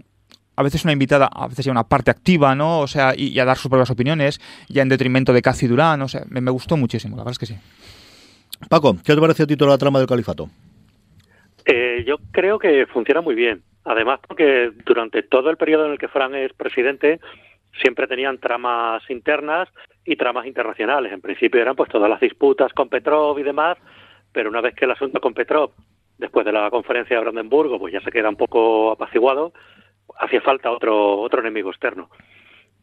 [0.56, 2.80] a veces una invitada, a veces ya una parte activa, ¿no?
[2.80, 6.02] O sea, y, y a dar sus propias opiniones, ya en detrimento de Cathy Durán,
[6.02, 7.56] o sea, me, me gustó muchísimo, la verdad es que sí.
[8.68, 10.50] Paco, ¿qué te pareció a ti toda la trama del califato?
[11.72, 13.62] Eh, yo creo que funciona muy bien.
[13.86, 17.20] Además, porque durante todo el periodo en el que Fran es presidente,
[17.80, 19.70] siempre tenían tramas internas
[20.04, 21.14] y tramas internacionales.
[21.14, 23.78] En principio eran pues todas las disputas con Petrov y demás,
[24.32, 25.72] pero una vez que el asunto con Petrov,
[26.18, 29.54] después de la conferencia de Brandenburgo, pues ya se queda un poco apaciguado,
[30.20, 32.10] hacía falta otro otro enemigo externo.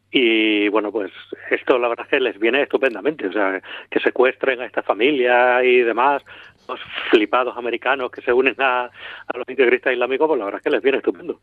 [0.09, 1.11] Y bueno, pues
[1.51, 3.61] esto la verdad es que les viene estupendamente, o sea,
[3.91, 6.23] que secuestren a esta familia y demás,
[6.67, 6.79] los
[7.11, 10.69] flipados americanos que se unen a, a los integristas islámicos, pues la verdad es que
[10.69, 11.39] les viene estupendo.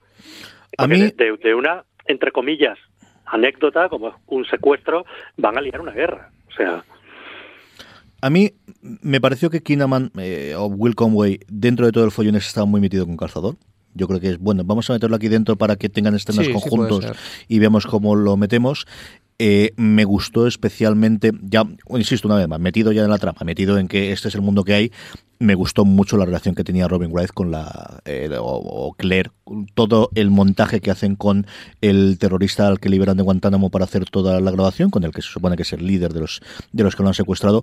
[0.78, 2.78] A mí- de, de una, entre comillas,
[3.26, 5.04] anécdota, como un secuestro,
[5.36, 6.30] van a liar una guerra.
[6.48, 6.84] O sea,
[8.20, 8.52] A mí
[9.02, 12.80] me pareció que Kinnaman eh, o Will Conway, dentro de todo el follón, estaba muy
[12.80, 13.56] metido con calzador.
[13.96, 14.62] Yo creo que es bueno.
[14.64, 17.06] Vamos a meterlo aquí dentro para que tengan escenas Sí, conjuntos
[17.48, 18.86] y veamos cómo lo metemos.
[19.38, 23.78] Eh, me gustó especialmente, ya, insisto una vez más, metido ya en la trama, metido
[23.78, 24.92] en que este es el mundo que hay,
[25.40, 29.30] me gustó mucho la relación que tenía Robin Wright con la, eh, o Claire,
[29.74, 31.46] todo el montaje que hacen con
[31.80, 35.22] el terrorista al que liberan de Guantánamo para hacer toda la grabación, con el que
[35.22, 36.40] se supone que es el líder de los,
[36.72, 37.62] de los que lo han secuestrado.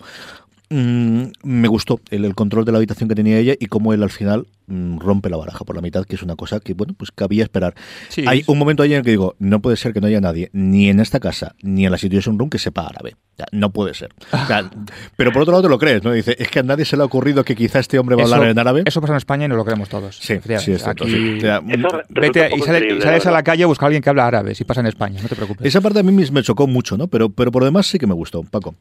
[0.74, 4.02] Mm, me gustó el, el control de la habitación que tenía ella y cómo él
[4.04, 6.94] al final mm, rompe la baraja por la mitad, que es una cosa que, bueno,
[6.98, 7.76] pues cabía esperar.
[8.08, 8.46] Sí, Hay sí.
[8.48, 10.88] un momento ahí en el que digo, no puede ser que no haya nadie, ni
[10.88, 13.16] en esta casa, ni en la Situation Room, que sepa árabe.
[13.34, 14.14] O sea, no puede ser.
[14.32, 14.72] O sea,
[15.18, 16.14] pero por otro lado te lo crees, ¿no?
[16.14, 18.26] Dice, es que a nadie se le ha ocurrido que quizá este hombre va a
[18.26, 18.84] hablar en árabe.
[18.86, 20.16] eso pasa en España y nos lo creemos todos.
[20.20, 21.38] Sí, sí, es cierto, Aquí- sí.
[21.38, 24.02] O sea, eso resulta Vete y sale- sales a la calle a buscar a alguien
[24.04, 25.68] que habla árabe, si pasa en España, no te preocupes.
[25.68, 27.08] Esa parte a mí me chocó mucho, ¿no?
[27.08, 28.74] Pero, pero por lo demás sí que me gustó, Paco.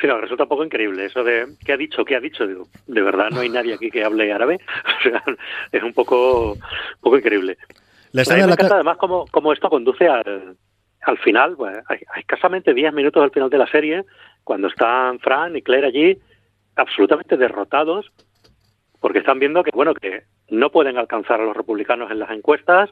[0.00, 2.04] Sí, no, resulta un poco increíble eso de ¿qué ha dicho?
[2.04, 2.46] ¿Qué ha dicho?
[2.46, 4.58] Digo, de verdad no hay nadie aquí que hable árabe.
[4.98, 5.22] O sea,
[5.72, 6.58] es un poco, un
[7.00, 7.56] poco increíble.
[8.12, 10.56] La A mí me la encanta ca- además cómo, cómo esto conduce al,
[11.02, 14.04] al final, pues, a escasamente 10 minutos al final de la serie,
[14.42, 16.18] cuando están Fran y Claire allí
[16.76, 18.10] absolutamente derrotados,
[19.00, 22.90] porque están viendo que, bueno, que no pueden alcanzar a los republicanos en las encuestas,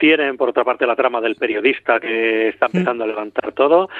[0.00, 3.90] tienen por otra parte la trama del periodista que está empezando a levantar todo,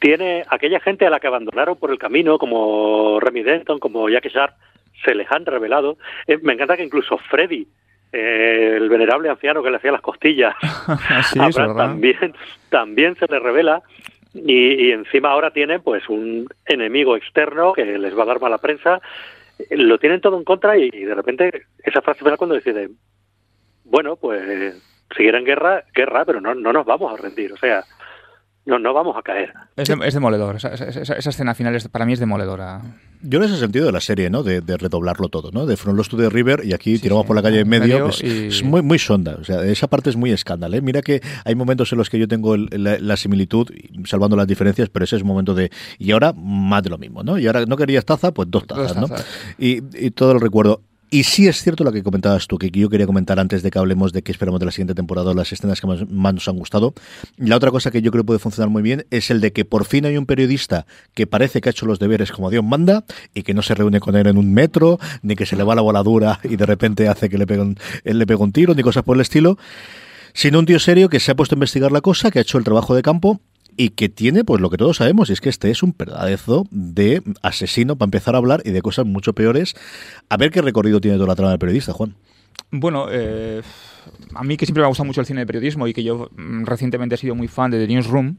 [0.00, 4.30] tiene aquella gente a la que abandonaron por el camino, como Remy Denton, como Jackie
[4.30, 4.54] Sharp,
[5.04, 5.98] se les han revelado.
[6.26, 7.68] Eh, me encanta que incluso Freddy,
[8.10, 10.54] eh, el venerable anciano que le hacía las costillas,
[11.30, 11.86] Sí, a es Brad verdad.
[11.86, 12.34] también,
[12.70, 13.82] también se le revela.
[14.32, 18.58] Y, y encima ahora tienen pues un enemigo externo que les va a dar mala
[18.58, 19.00] prensa.
[19.70, 22.96] Lo tienen todo en contra y, y de repente esa frase final cuando deciden,
[23.84, 27.52] bueno, pues seguir en guerra, guerra, pero no, no nos vamos a rendir.
[27.52, 27.84] O sea,
[28.66, 29.52] no, no vamos a caer.
[29.76, 30.56] Es, de- es demoledor.
[30.56, 32.82] Esa, esa- esa- escena final es- para mí es demoledora.
[33.22, 34.42] Yo en ese sentido de la serie, ¿no?
[34.42, 35.66] De, de redoblarlo todo, ¿no?
[35.66, 37.26] De From Lost to the River y aquí Sí, tiramos sí.
[37.28, 37.86] por la calle en medio.
[37.94, 39.36] Medio pues, y- Es muy, muy sonda.
[39.40, 40.76] O sea, esa parte es muy escándalo.
[40.76, 40.80] ¿eh?
[40.80, 43.66] Mira que hay momentos en los que yo tengo el- la, la similitud,
[44.04, 45.70] salvando las diferencias, pero ese es un momento de.
[45.98, 47.38] Y ahora más de lo mismo, ¿no?
[47.38, 49.08] Y ahora no querías taza, pues dos tazas, Dos ¿no?
[49.08, 49.26] tazas.
[49.58, 50.82] Y, y todo el recuerdo.
[51.12, 53.80] Y sí es cierto lo que comentabas tú, que yo quería comentar antes de que
[53.80, 56.56] hablemos de qué esperamos de la siguiente temporada las escenas que más, más nos han
[56.56, 56.94] gustado.
[57.36, 59.86] La otra cosa que yo creo puede funcionar muy bien es el de que por
[59.86, 63.04] fin hay un periodista que parece que ha hecho los deberes como Dios manda
[63.34, 65.74] y que no se reúne con él en un metro, ni que se le va
[65.74, 68.76] la voladura y de repente hace que le pegue un, él le pegue un tiro,
[68.76, 69.58] ni cosas por el estilo,
[70.32, 72.56] sino un tío serio que se ha puesto a investigar la cosa, que ha hecho
[72.56, 73.40] el trabajo de campo
[73.76, 76.66] y que tiene, pues lo que todos sabemos, y es que este es un pedazo
[76.70, 79.74] de asesino para empezar a hablar y de cosas mucho peores.
[80.28, 82.14] A ver qué recorrido tiene toda la trama del periodista, Juan.
[82.72, 83.62] Bueno, eh,
[84.34, 86.28] a mí que siempre me ha gustado mucho el cine de periodismo y que yo
[86.36, 88.36] mm, recientemente he sido muy fan de The Newsroom.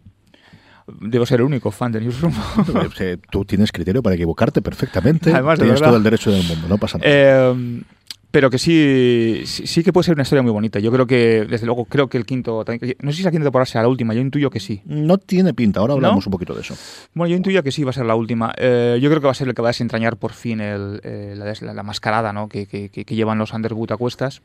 [0.99, 2.33] Debo ser el único fan de Newsroom.
[2.99, 5.31] Eh, Tú tienes criterio para equivocarte perfectamente.
[5.33, 5.89] Además, de tienes verdad.
[5.91, 7.09] todo el derecho del mundo, no pasa nada.
[7.09, 7.81] Eh,
[8.31, 10.79] pero que sí, sí, sí que puede ser una historia muy bonita.
[10.79, 12.63] Yo creo que, desde luego, creo que el quinto,
[13.01, 14.81] no sé si la quinta temporada será la última, yo intuyo que sí.
[14.85, 16.75] No tiene pinta, ahora hablamos un poquito de eso.
[17.13, 18.53] Bueno, yo intuyo que sí va a ser la última.
[18.57, 21.01] Eh, yo creo que va a ser el que va a desentrañar por fin el,
[21.03, 22.47] eh, la, des- la- la mascarada ¿no?
[22.47, 24.41] que, que- que- llevan los Underwood a cuestas.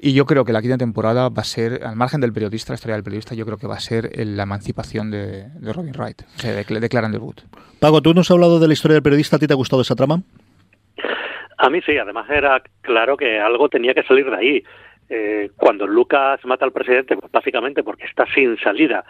[0.00, 2.74] Y yo creo que la quinta temporada va a ser, al margen del periodista, la
[2.74, 5.92] historia del periodista, yo creo que va a ser el- la emancipación de, de Robin
[5.96, 7.36] Wright, o sea, de, de Clara Underwood.
[7.80, 9.82] Paco, tú nos has hablado de la historia del periodista, ¿a ti te ha gustado
[9.82, 10.22] esa trama?
[11.58, 14.64] A mí sí, además era claro que algo tenía que salir de ahí.
[15.08, 19.04] Eh, cuando Lucas mata al presidente, pues básicamente porque está sin salida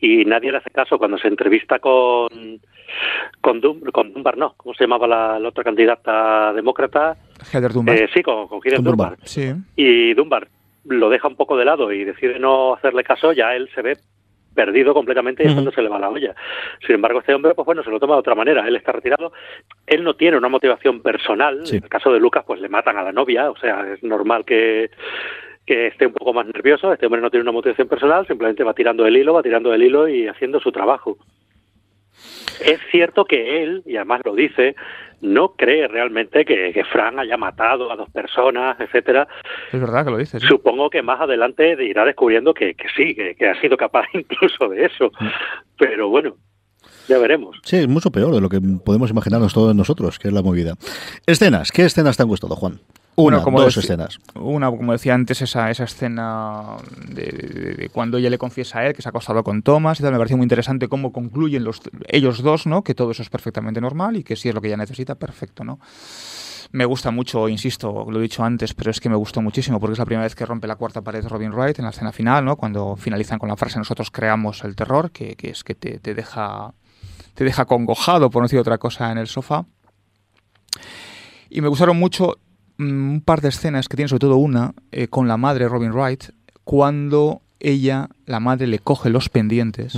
[0.00, 2.60] y nadie le hace caso cuando se entrevista con
[3.40, 7.16] con, Dum- con Dunbar, no, ¿cómo se llamaba la, la otra candidata demócrata?
[7.52, 7.96] Heather Dunbar.
[7.96, 9.10] Eh, sí, con, con Kieran Con Dunbar.
[9.10, 9.28] Dunbar.
[9.28, 9.52] sí.
[9.76, 10.48] Y Dunbar
[10.84, 13.96] lo deja un poco de lado y decide no hacerle caso, ya él se ve
[14.54, 16.34] perdido completamente y es cuando se le va la olla.
[16.86, 18.66] Sin embargo, este hombre, pues bueno, se lo toma de otra manera.
[18.66, 19.32] Él está retirado.
[19.86, 21.66] Él no tiene una motivación personal.
[21.66, 21.76] Sí.
[21.76, 23.50] En el caso de Lucas, pues le matan a la novia.
[23.50, 24.90] O sea, es normal que,
[25.66, 26.92] que esté un poco más nervioso.
[26.92, 29.82] Este hombre no tiene una motivación personal, simplemente va tirando el hilo, va tirando el
[29.82, 31.18] hilo y haciendo su trabajo.
[32.64, 34.76] Es cierto que él, y además lo dice,
[35.22, 39.26] no cree realmente que, que Fran haya matado a dos personas, etcétera.
[39.72, 40.42] Es verdad que lo dices.
[40.42, 40.48] ¿sí?
[40.48, 44.68] Supongo que más adelante irá descubriendo que, que sí, que, que ha sido capaz incluso
[44.68, 45.10] de eso.
[45.78, 46.36] Pero bueno,
[47.08, 47.56] ya veremos.
[47.62, 50.74] Sí, es mucho peor de lo que podemos imaginarnos todos nosotros, que es la movida.
[51.26, 52.80] Escenas, ¿qué escenas te han gustado, Juan?
[53.14, 54.18] Una, Bueno, como dos escenas.
[54.34, 56.76] Una, como decía antes, esa, esa escena
[57.08, 60.00] de, de- de cuando ella le confiesa a él que se ha acostado con Thomas
[60.00, 62.82] y tal, me pareció muy interesante cómo concluyen los, ellos dos, ¿no?
[62.82, 65.62] Que todo eso es perfectamente normal y que si es lo que ella necesita, perfecto,
[65.62, 65.78] ¿no?
[66.70, 69.92] Me gusta mucho, insisto, lo he dicho antes, pero es que me gustó muchísimo porque
[69.92, 72.46] es la primera vez que rompe la cuarta pared Robin Wright en la escena final,
[72.46, 72.56] ¿no?
[72.56, 76.14] Cuando finalizan con la frase nosotros creamos el terror, que, que es que te, te
[76.14, 76.72] deja
[77.34, 79.66] te deja congojado, por no decir otra cosa, en el sofá.
[81.50, 82.38] Y me gustaron mucho
[82.84, 86.24] un par de escenas que tiene, sobre todo una, eh, con la madre Robin Wright,
[86.64, 89.94] cuando ella, la madre, le coge los pendientes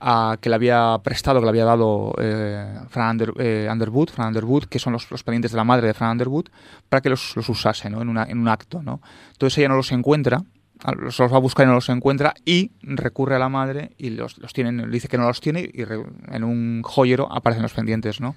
[0.00, 4.28] a- que le había prestado, que le había dado eh, Fran Under- eh, Underwood, Fran
[4.28, 6.46] Underwood, que son los, los pendientes de la madre de Fran Underwood,
[6.88, 8.02] para que los, los usase ¿no?
[8.02, 8.82] en, una- en un acto.
[8.82, 9.00] ¿no?
[9.32, 10.42] Entonces ella no los encuentra,
[10.82, 13.92] a- los los va a buscar y no los encuentra, y recurre a la madre
[13.96, 17.32] y los, los tiene, le dice que no los tiene, y re- en un joyero
[17.32, 18.20] aparecen los pendientes.
[18.20, 18.34] ¿no?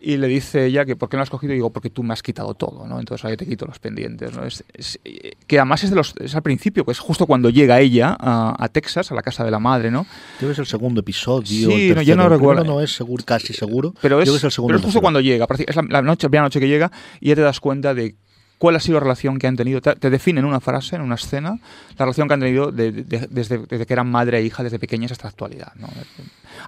[0.00, 1.52] Y le dice ella que ¿por qué no has cogido?
[1.52, 3.00] Y digo, porque tú me has quitado todo, ¿no?
[3.00, 4.44] Entonces ahí te quito los pendientes, ¿no?
[4.44, 5.00] Es, es-
[5.46, 8.54] que además es, de los, es al principio, que es justo cuando llega ella a,
[8.62, 10.06] a Texas, a la casa de la madre, ¿no?
[10.38, 11.68] Creo que es el segundo episodio.
[11.70, 12.64] Sí, el no, yo no recuerdo.
[12.64, 13.92] no es seguro, casi seguro.
[14.00, 14.68] Pero Yo es, que es el segundo.
[14.68, 15.02] pero es justo tercero.
[15.02, 17.58] cuando llega, es la, la noche, la primera noche que llega y ya te das
[17.58, 18.14] cuenta de
[18.58, 19.80] cuál ha sido la relación que han tenido.
[19.80, 21.58] Te, te define en una frase, en una escena,
[21.98, 24.78] la relación que han tenido de- de- desde, desde que eran madre e hija, desde
[24.78, 25.72] pequeñas hasta la actualidad.
[25.76, 25.86] ¿no?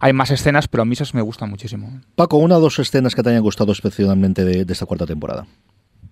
[0.00, 2.00] Hay más escenas, pero a mí esas me gustan muchísimo.
[2.14, 5.46] Paco, una o dos escenas que te hayan gustado especialmente de, de esta cuarta temporada.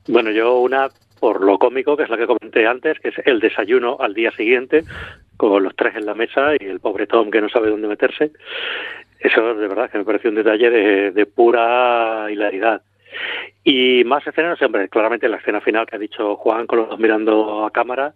[0.08, 0.88] Bueno, yo una
[1.20, 4.30] por lo cómico, que es la que comenté antes, que es el desayuno al día
[4.36, 4.84] siguiente,
[5.36, 8.30] con los tres en la mesa y el pobre Tom que no sabe dónde meterse.
[9.20, 12.82] Eso de verdad que me pareció un detalle de, de pura hilaridad.
[13.64, 16.98] Y más escenas, hombre, claramente la escena final que ha dicho Juan con los dos
[16.98, 18.14] mirando a cámara.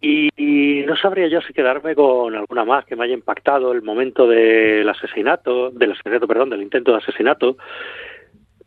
[0.00, 3.82] Y, y no sabría yo si quedarme con alguna más que me haya impactado el
[3.82, 7.56] momento del asesinato, del asesinato, perdón, del intento de asesinato.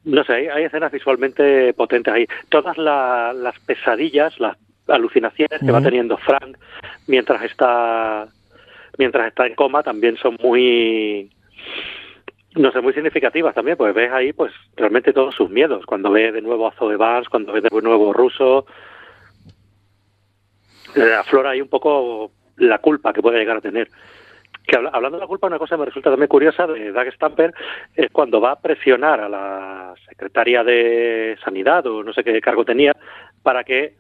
[0.05, 2.25] No sé, hay, hay escenas visualmente potentes ahí.
[2.49, 4.55] Todas la- las pesadillas, las
[4.87, 6.57] alucinaciones que va teniendo Frank
[7.07, 8.27] mientras está
[8.97, 11.29] mientras está en coma también son muy
[12.55, 16.31] no sé, muy significativas también, pues ves ahí pues realmente todos sus miedos, cuando ve
[16.31, 18.13] de nuevo a Zoe Vance, cuando ve de nuevo
[20.95, 23.89] eh, aflora ahí un poco la culpa que puede llegar a tener.
[24.65, 27.11] Que habla- hablando de la culpa, una cosa que me resulta también curiosa de Doug
[27.13, 27.53] Stamper
[27.95, 32.65] es cuando va a presionar a la secretaria de Sanidad o no sé qué cargo
[32.65, 32.93] tenía
[33.43, 33.95] para que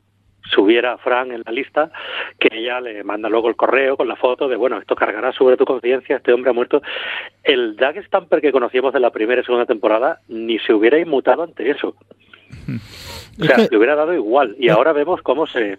[0.49, 1.91] subiera a Fran en la lista,
[2.39, 5.57] que ella le manda luego el correo con la foto de, bueno, esto cargará sobre
[5.57, 6.81] tu conciencia, este hombre ha muerto.
[7.43, 11.43] El Doug Stamper que conocíamos de la primera y segunda temporada ni se hubiera inmutado
[11.43, 11.95] ante eso.
[13.37, 14.55] O sea, le hubiera dado igual.
[14.57, 15.77] Y ahora vemos cómo se...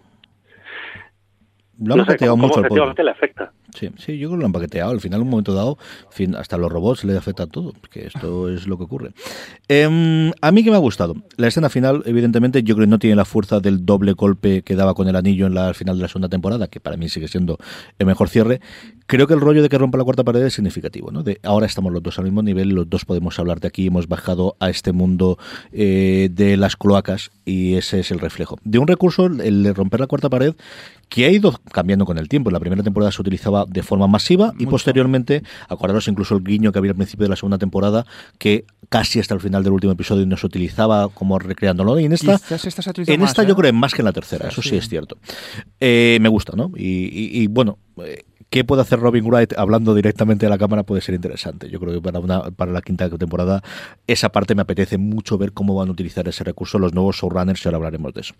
[1.79, 3.51] lo no sé, cómo, mucho cómo efectivamente le afecta.
[3.77, 4.91] Sí, sí, yo creo que lo han paqueteado.
[4.91, 5.77] Al final, en un momento dado,
[6.09, 9.11] fin, hasta los robots le afecta todo, porque esto es lo que ocurre.
[9.67, 11.15] Em, a mí que me ha gustado.
[11.35, 14.75] La escena final, evidentemente, yo creo que no tiene la fuerza del doble golpe que
[14.75, 17.07] daba con el anillo en la al final de la segunda temporada, que para mí
[17.09, 17.59] sigue siendo
[17.99, 18.61] el mejor cierre.
[19.07, 21.23] Creo que el rollo de que rompa la cuarta pared es significativo, ¿no?
[21.23, 24.07] De ahora estamos los dos al mismo nivel, los dos podemos hablar de aquí, hemos
[24.09, 25.37] bajado a este mundo
[25.71, 28.57] eh, de las cloacas y ese es el reflejo.
[28.65, 30.55] De un recurso, el de romper la cuarta pared,
[31.07, 32.49] que ha ido cambiando con el tiempo.
[32.49, 36.73] En la primera temporada se utilizaba de forma masiva y posteriormente, acordaros incluso el guiño
[36.73, 38.05] que había al principio de la segunda temporada,
[38.37, 41.97] que casi hasta el final del último episodio no se utilizaba como recreándolo.
[41.97, 43.47] Y en esta, en más, esta ¿eh?
[43.47, 44.75] yo creo más que en la tercera, eso sí, Sí.
[44.75, 45.17] es cierto.
[45.79, 46.71] Eh, me gusta, ¿no?
[46.75, 50.83] Y, y- y, bueno, eh, ¿qué puede hacer Robin Wright hablando directamente a la cámara?
[50.83, 51.69] Puede ser interesante.
[51.69, 53.63] Yo creo que para, una, para la quinta temporada
[54.07, 57.63] esa parte me apetece mucho ver cómo van a utilizar ese recurso los nuevos showrunners
[57.63, 58.33] y ahora hablaremos de eso.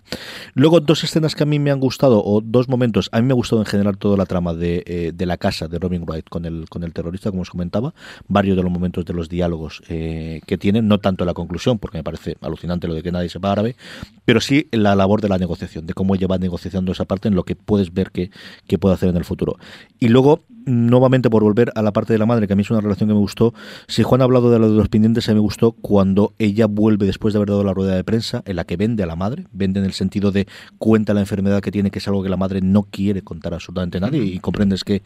[0.53, 3.09] Luego, dos escenas que a mí me han gustado, o dos momentos.
[3.11, 5.67] A mí me ha gustado en general toda la trama de, eh, de la casa
[5.67, 7.93] de Robin Wright con el, con el terrorista, como os comentaba.
[8.27, 11.97] Varios de los momentos de los diálogos eh, que tienen, no tanto la conclusión, porque
[11.97, 13.75] me parece alucinante lo de que nadie sepa árabe,
[14.25, 17.35] pero sí la labor de la negociación, de cómo ella va negociando esa parte en
[17.35, 18.31] lo que puedes ver que,
[18.67, 19.57] que puede hacer en el futuro.
[19.99, 22.69] Y luego, nuevamente, por volver a la parte de la madre, que a mí es
[22.69, 23.53] una relación que me gustó.
[23.87, 26.67] Si Juan ha hablado de lo de los pendientes, a mí me gustó cuando ella
[26.67, 29.15] vuelve después de haber dado la rueda de prensa, en la que vende a la
[29.15, 32.29] madre, vende en el sentido de cuenta la enfermedad que tiene, que es algo que
[32.29, 35.01] la madre no quiere contar absolutamente a nadie, y comprendes que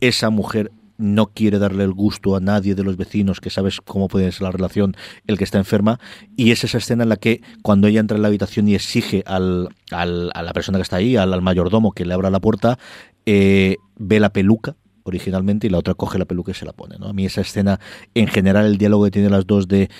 [0.00, 4.06] esa mujer no quiere darle el gusto a nadie de los vecinos, que sabes cómo
[4.06, 4.96] puede ser la relación,
[5.26, 5.98] el que está enferma,
[6.36, 9.24] y es esa escena en la que cuando ella entra en la habitación y exige
[9.26, 12.38] al, al- a la persona que está ahí, al, al mayordomo que le abra la
[12.38, 12.78] puerta,
[13.26, 16.96] eh, ve la peluca originalmente y la otra coge la peluca y se la pone.
[16.98, 17.08] ¿no?
[17.08, 17.78] A mí esa escena,
[18.14, 19.90] en general, el diálogo que tienen las dos de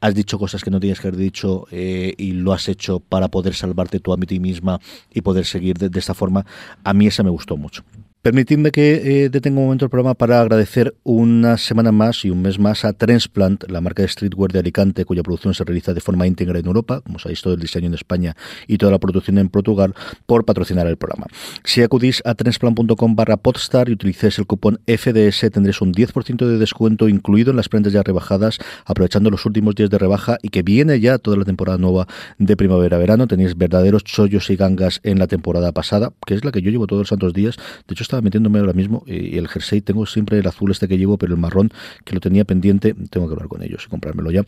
[0.00, 3.28] has dicho cosas que no tienes que haber dicho eh, y lo has hecho para
[3.28, 4.80] poder salvarte tú a ti misma
[5.12, 6.46] y poder seguir de, de esta forma,
[6.84, 7.84] a mí esa me gustó mucho.
[8.20, 12.42] Permitidme que eh, detenga un momento el programa para agradecer una semana más y un
[12.42, 16.00] mes más a Transplant, la marca de streetwear de Alicante, cuya producción se realiza de
[16.00, 18.34] forma íntegra en Europa, como sabéis, todo el diseño en España
[18.66, 19.94] y toda la producción en Portugal,
[20.26, 21.26] por patrocinar el programa.
[21.62, 26.58] Si acudís a transplant.com barra podstar y utilicéis el cupón FDS, tendréis un 10% de
[26.58, 30.64] descuento incluido en las prendas ya rebajadas, aprovechando los últimos días de rebaja y que
[30.64, 32.08] viene ya toda la temporada nueva
[32.38, 33.28] de primavera-verano.
[33.28, 36.88] Tenéis verdaderos chollos y gangas en la temporada pasada, que es la que yo llevo
[36.88, 37.56] todos los santos días.
[37.86, 41.18] De hecho, metiéndome ahora mismo y el jersey tengo siempre el azul este que llevo,
[41.18, 41.70] pero el marrón
[42.04, 44.44] que lo tenía pendiente, tengo que hablar con ellos y comprármelo ya.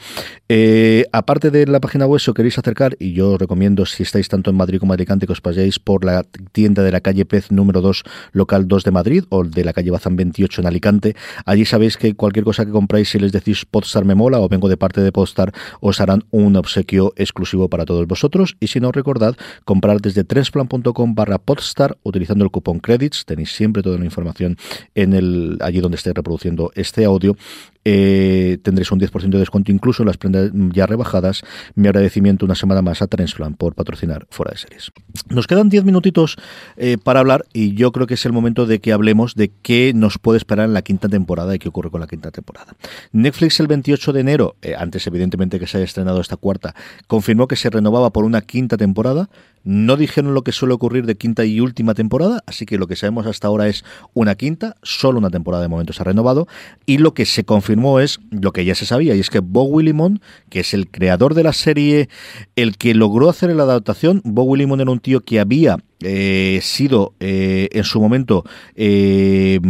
[0.49, 4.03] Eh, aparte de la página web, si os queréis acercar, y yo os recomiendo, si
[4.03, 7.01] estáis tanto en Madrid como en Alicante, que os paséis por la tienda de la
[7.01, 8.03] calle Pez número 2,
[8.33, 11.17] local 2 de Madrid, o de la calle Bazán 28 en Alicante.
[11.45, 14.69] Allí sabéis que cualquier cosa que compráis, si les decís Podstar me mola o vengo
[14.69, 18.57] de parte de Podstar, os harán un obsequio exclusivo para todos vosotros.
[18.61, 23.25] Y si no, recordad, comprar desde transplan.com barra Podstar utilizando el cupón credits.
[23.25, 24.57] Tenéis siempre toda la información
[24.95, 27.37] en el allí donde esté reproduciendo este audio.
[27.85, 31.43] Eh, tendréis un 10% de descuento incluso en las prendas ya rebajadas.
[31.75, 34.93] Mi agradecimiento una semana más a Transplant por patrocinar Fuera de Series.
[35.29, 36.37] Nos quedan 10 minutitos
[36.77, 39.93] eh, para hablar y yo creo que es el momento de que hablemos de qué
[39.95, 42.75] nos puede esperar en la quinta temporada y qué ocurre con la quinta temporada.
[43.13, 46.75] Netflix el 28 de enero, eh, antes evidentemente que se haya estrenado esta cuarta,
[47.07, 49.31] confirmó que se renovaba por una quinta temporada.
[49.63, 52.97] No dijeron lo que suele ocurrir de quinta y última temporada, así que lo que
[52.97, 56.49] sabemos hasta ahora es una quinta, solo una temporada de momento se ha renovado,
[56.87, 57.70] y lo que se confirmó
[58.01, 61.35] es lo que ya se sabía, y es que Bob Willimon, que es el creador
[61.35, 62.09] de la serie,
[62.57, 67.15] el que logró hacer la adaptación, Bob Willimon era un tío que había eh, sido
[67.21, 68.45] eh, en su momento
[68.75, 69.61] eh,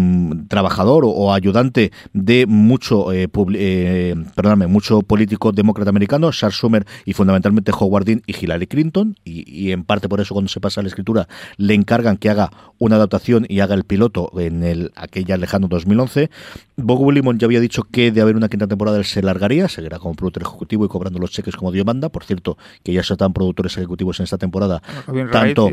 [0.48, 7.12] trabajador o, o ayudante de mucho, eh, perdóname, mucho político demócrata americano, Charles Schumer y
[7.12, 10.80] fundamentalmente Howard Dean y Hillary Clinton, y, y en parte por eso cuando se pasa
[10.80, 14.92] a la escritura le encargan que haga una adaptación y haga el piloto en el
[14.96, 16.30] aquella lejano 2011.
[16.76, 19.98] Bob Willimon ya había dicho que de haber una quinta temporada él se largaría, seguirá
[19.98, 22.08] como productor ejecutivo y cobrando los cheques como Dios manda.
[22.08, 25.68] Por cierto, que ya se están productores ejecutivos en esta temporada, Robin tanto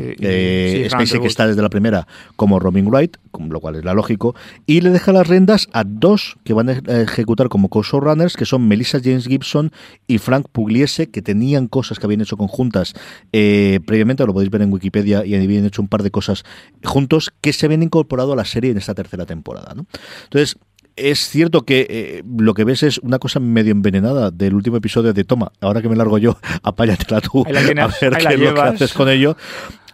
[0.48, 3.94] eh, sí, que está desde la primera, como Robin Wright, con lo cual es la
[3.94, 4.34] lógico,
[4.66, 8.66] y le deja las rendas a dos que van a ejecutar como co-showrunners, que son
[8.68, 9.72] Melissa James Gibson
[10.06, 12.94] y Frank Pugliese, que tenían cosas que habían hecho conjuntas
[13.32, 16.44] eh, previamente, lo podéis ver en Wikipedia, y habían hecho un par de cosas
[16.84, 19.74] juntos que se habían incorporado a la serie en esta tercera temporada.
[19.74, 19.86] ¿no?
[20.24, 20.56] Entonces,
[20.98, 25.12] es cierto que eh, lo que ves es una cosa medio envenenada del último episodio
[25.12, 28.32] de Toma, ahora que me largo yo, apáñatela tú la tienes, a ver qué la
[28.32, 29.36] es lo que haces con ello.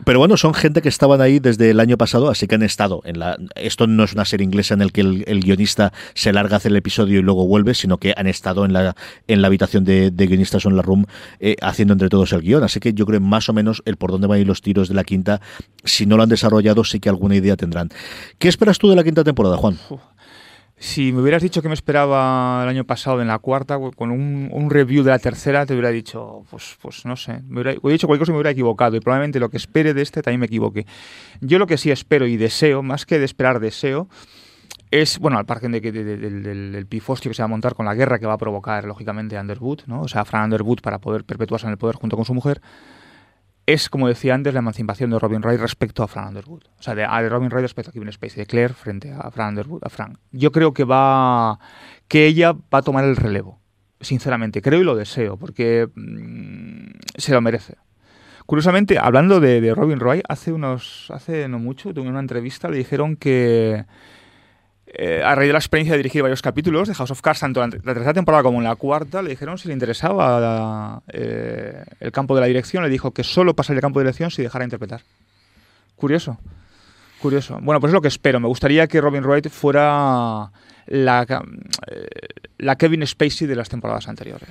[0.05, 3.01] Pero bueno, son gente que estaban ahí desde el año pasado, así que han estado
[3.05, 3.37] en la.
[3.55, 6.59] Esto no es una serie inglesa en el que el, el guionista se larga a
[6.59, 8.97] hacer el episodio y luego vuelve, sino que han estado en la,
[9.29, 11.07] en la habitación de, de guionistas o en la room
[11.39, 12.65] eh, haciendo entre todos el guion.
[12.65, 14.89] Así que yo creo más o menos el por dónde van a ir los tiros
[14.89, 15.41] de la quinta,
[15.85, 17.91] si no lo han desarrollado, sí que alguna idea tendrán.
[18.39, 19.79] ¿Qué esperas tú de la quinta temporada, Juan?
[20.77, 24.71] Si me hubieras dicho que me esperaba el año pasado en la cuarta, con un,
[24.71, 28.07] review de la tercera, te hubiera dicho, pues, pues no sé, me hubiera, hubiera dicho
[28.09, 28.97] cualquier cosa y me hubiera equivocado.
[28.97, 30.85] Y probablemente lo que espere de este también me equivoque.
[31.41, 34.09] Yo lo que sí espero y deseo, más que de esperar deseo,
[34.91, 37.75] es, bueno, al margen de de- de- del- del pifostio que se va a montar
[37.75, 40.03] con la guerra que va a provocar, lógicamente, Underwood, ¿no?
[40.03, 42.61] O sea, Fran Underwood para poder perpetuarse en el poder junto con su mujer,
[43.67, 46.65] es, como decía antes, la emancipación de Robin Wright respecto a Fran Underwood.
[46.79, 49.51] O sea, de, a Robin Wright respecto a Kevin Spacey, de Claire frente a Fran
[49.51, 50.19] Underwood, a Fran.
[50.33, 51.59] Yo creo que va,
[52.09, 53.61] que ella va a tomar el relevo.
[54.01, 57.77] sinceramente, creo y lo deseo, porque mm, se lo merece.
[58.47, 62.77] Curiosamente, hablando de, de Robin Roy, hace unos, hace no mucho, tuve una entrevista, le
[62.77, 63.87] dijeron que
[64.97, 67.63] eh, a raíz de la experiencia de dirigir varios capítulos de House of Cards, tanto
[67.65, 72.13] en la tercera temporada como en la cuarta, le dijeron si le interesaba eh, el
[72.13, 72.85] campo de la dirección.
[72.85, 75.01] Le dijo que solo pasaría el campo de dirección si dejara interpretar.
[75.97, 76.39] Curioso.
[77.21, 77.59] Curioso.
[77.61, 78.39] Bueno, pues es lo que espero.
[78.39, 80.51] Me gustaría que Robin Wright fuera
[80.87, 81.43] la,
[81.91, 82.07] eh,
[82.59, 84.49] la Kevin Spacey de las temporadas anteriores.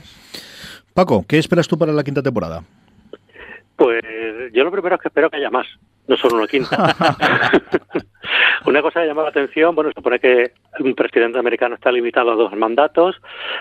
[0.94, 2.64] Paco, ¿qué esperas tú para la quinta temporada?
[3.78, 4.04] Pues
[4.54, 5.68] yo lo primero es que espero que haya más,
[6.08, 6.96] no solo una quinta.
[8.66, 12.36] una cosa que llama la atención, bueno, supone que un presidente americano está limitado a
[12.36, 13.16] dos mandatos,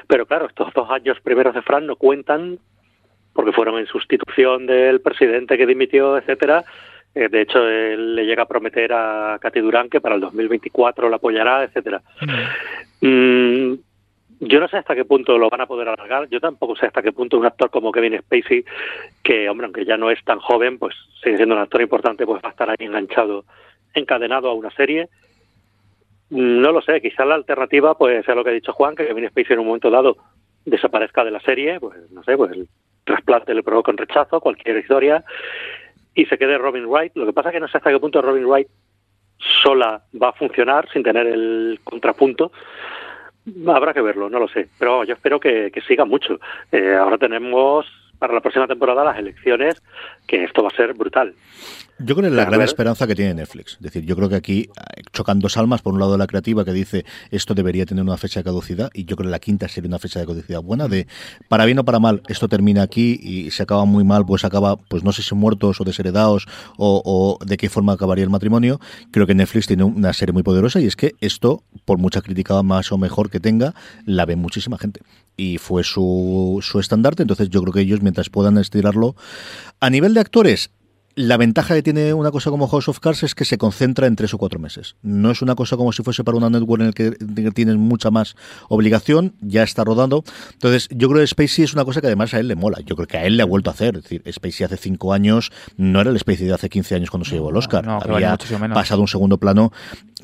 [0.07, 2.59] pero claro, estos dos años primeros de Fran no cuentan
[3.33, 6.65] porque fueron en sustitución del presidente que dimitió, etcétera.
[7.15, 11.09] Eh, de hecho, él le llega a prometer a Katy Durán que para el 2024
[11.09, 12.03] la apoyará, etcétera.
[13.01, 13.75] Mm,
[14.41, 16.29] yo no sé hasta qué punto lo van a poder alargar.
[16.29, 18.65] Yo tampoco sé hasta qué punto un actor como Kevin Spacey,
[19.23, 22.43] que, hombre, aunque ya no es tan joven, pues sigue siendo un actor importante, pues
[22.43, 23.45] va a estar ahí enganchado,
[23.95, 25.09] encadenado a una serie.
[26.31, 29.29] No lo sé, quizás la alternativa, pues sea lo que ha dicho Juan, que Kevin
[29.29, 30.17] Spacey en un momento dado
[30.65, 32.69] desaparezca de la serie, pues no sé, pues el
[33.05, 35.25] trasplante le provoca un rechazo, cualquier historia,
[36.15, 37.13] y se quede Robin Wright.
[37.17, 38.69] Lo que pasa es que no sé hasta qué punto Robin Wright
[39.63, 42.53] sola va a funcionar sin tener el contrapunto
[43.67, 44.69] Habrá que verlo, no lo sé.
[44.79, 46.39] Pero yo espero que, que siga mucho.
[46.71, 47.87] Eh, ahora tenemos
[48.19, 49.83] para la próxima temporada las elecciones,
[50.29, 51.35] que esto va a ser brutal.
[52.05, 53.75] Yo creo que es la gran esperanza que tiene Netflix.
[53.75, 55.83] Es decir, yo creo que aquí eh, chocan dos almas.
[55.83, 59.05] Por un lado, la creativa que dice esto debería tener una fecha de caducidad, y
[59.05, 60.89] yo creo que la quinta sería una fecha de caducidad buena.
[60.89, 61.07] De
[61.49, 64.77] para bien o para mal, esto termina aquí y se acaba muy mal, pues acaba,
[64.77, 66.47] pues no sé si muertos o desheredados
[66.77, 68.81] o, o de qué forma acabaría el matrimonio.
[69.11, 72.63] Creo que Netflix tiene una serie muy poderosa y es que esto, por mucha crítica
[72.63, 73.75] más o mejor que tenga,
[74.05, 75.01] la ve muchísima gente
[75.37, 77.23] y fue su, su estandarte.
[77.23, 79.17] Entonces yo creo que ellos, mientras puedan estirarlo,
[79.81, 80.71] a nivel de actores,
[81.15, 84.17] la ventaja que tiene una cosa como House of Cards es que se concentra en
[84.17, 84.97] tres o cuatro meses.
[85.03, 88.11] No es una cosa como si fuese para una network en el que tienes mucha
[88.11, 88.35] más
[88.69, 90.25] obligación, ya está rodando.
[90.53, 92.81] Entonces, yo creo que Spacey es una cosa que además a él le mola.
[92.81, 93.97] Yo creo que a él le ha vuelto a hacer.
[93.97, 97.25] Es decir, Spacey hace cinco años no era el Spacey de hace 15 años cuando
[97.25, 97.85] se llevó el Oscar.
[97.87, 99.73] no, que Había vale pasado un segundo plano.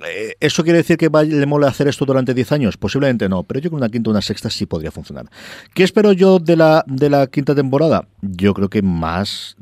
[0.07, 2.77] Eh, ¿Eso quiere decir que le mola hacer esto durante 10 años?
[2.77, 5.27] Posiblemente no, pero yo creo que una quinta o una sexta sí podría funcionar.
[5.75, 8.07] ¿Qué espero yo de la, de la quinta temporada?
[8.23, 9.57] Yo creo que más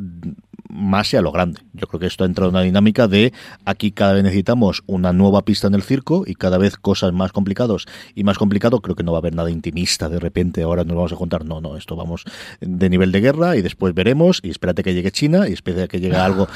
[0.77, 1.61] más y a lo grande.
[1.73, 3.33] Yo creo que esto ha entrado en una dinámica de
[3.65, 7.33] aquí cada vez necesitamos una nueva pista en el circo y cada vez cosas más
[7.33, 8.81] complicados y más complicado.
[8.81, 10.63] Creo que no va a haber nada intimista de repente.
[10.63, 12.25] Ahora nos vamos a contar, no, no, esto vamos
[12.61, 16.01] de nivel de guerra y después veremos y espérate que llegue China y espérate que
[16.01, 16.49] llegue algo.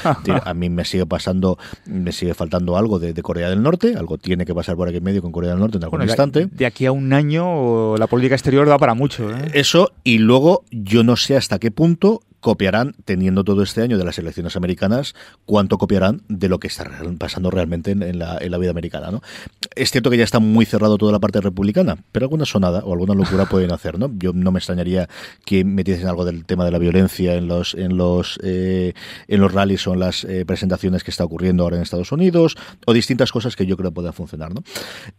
[0.45, 3.95] A mí me sigue pasando, me sigue faltando algo de, de Corea del Norte.
[3.97, 6.11] Algo tiene que pasar por aquí en medio con Corea del Norte en algún Bueno,
[6.11, 6.47] instante.
[6.51, 9.29] De aquí a un año la política exterior da para mucho.
[9.29, 9.51] ¿eh?
[9.53, 14.03] Eso, y luego yo no sé hasta qué punto copiarán, teniendo todo este año de
[14.03, 15.15] las elecciones americanas,
[15.45, 19.11] cuánto copiarán de lo que está pasando realmente en, en la, en la vida americana.
[19.11, 19.21] ¿no?
[19.75, 22.91] Es cierto que ya está muy cerrado toda la parte republicana, pero alguna sonada o
[22.91, 23.97] alguna locura pueden hacer.
[23.97, 24.11] ¿no?
[24.17, 25.07] Yo no me extrañaría
[25.45, 28.93] que metiesen algo del tema de la violencia en los en los eh,
[29.27, 32.57] en los rallies o en las eh, presentaciones que está ocurriendo ahora en Estados Unidos,
[32.85, 34.53] o distintas cosas que yo creo puedan funcionar.
[34.53, 34.63] ¿no?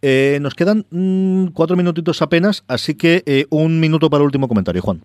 [0.00, 4.48] Eh, nos quedan mm, cuatro minutitos apenas, así que eh, un minuto para el último
[4.48, 5.02] comentario, Juan.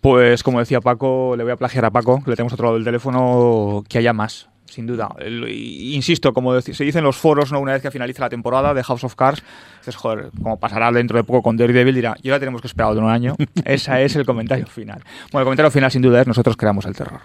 [0.00, 2.84] Pues como decía Paco, le voy a plagiar a Paco, le tenemos otro lado del
[2.84, 5.14] teléfono, que haya más, sin duda.
[5.48, 7.60] Insisto, como se dice en los foros, ¿no?
[7.60, 9.42] una vez que finalice la temporada de House of Cards,
[9.80, 12.92] dices, joder, como pasará dentro de poco con Daredevil, dirá, y ahora tenemos que esperar
[12.92, 13.36] otro año.
[13.64, 15.02] Ese es el comentario final.
[15.32, 17.20] Bueno, el comentario final sin duda es nosotros creamos el terror.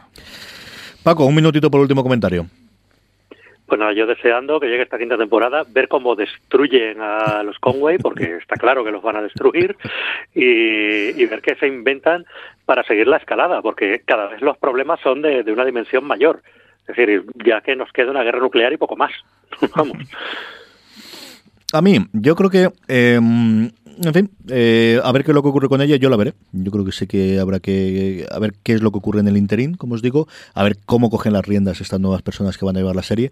[1.01, 2.47] Paco, un minutito por último comentario.
[3.65, 7.97] Pues nada, yo deseando que llegue esta quinta temporada, ver cómo destruyen a los Conway,
[7.97, 9.75] porque está claro que los van a destruir,
[10.33, 12.25] y, y ver qué se inventan
[12.65, 16.41] para seguir la escalada, porque cada vez los problemas son de, de una dimensión mayor.
[16.87, 19.11] Es decir, ya que nos queda una guerra nuclear y poco más.
[19.75, 19.97] Vamos.
[21.73, 23.19] A mí, yo creo que, eh,
[24.03, 26.33] en fin, eh, a ver qué es lo que ocurre con ella, yo la veré.
[26.51, 29.27] Yo creo que sé que habrá que a ver qué es lo que ocurre en
[29.27, 32.65] el interín, como os digo, a ver cómo cogen las riendas estas nuevas personas que
[32.65, 33.31] van a llevar la serie.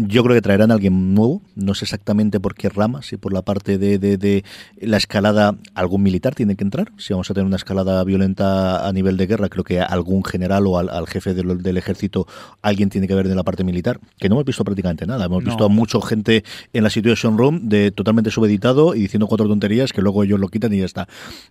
[0.00, 3.32] Yo creo que traerán a alguien nuevo, no sé exactamente por qué rama, si por
[3.32, 4.44] la parte de, de- de
[4.80, 8.92] la escalada algún militar tiene que entrar, si vamos a tener una escalada violenta a
[8.92, 12.26] nivel de guerra, creo que algún general o al, al jefe del, del ejército
[12.62, 15.42] alguien tiene que ver de la parte militar, que no hemos visto prácticamente nada, hemos
[15.42, 15.50] No.
[15.50, 19.92] visto a mucha gente en la Situation Room de totalmente subeditado y diciendo cuatro tonterías
[19.92, 21.08] que luego ellos lo quitan y ya está.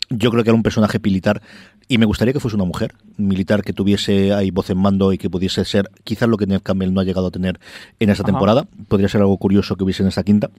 [0.09, 1.41] Yo creo que era un personaje militar
[1.89, 5.17] y me gustaría que fuese una mujer militar que tuviese ahí voz en mando y
[5.17, 7.59] que pudiese ser quizás lo que Ned Campbell no ha llegado a tener
[7.99, 8.31] en esta Ajá.
[8.37, 8.67] Temporada.
[8.87, 10.49] Podría ser algo curioso que hubiese en esta quinta.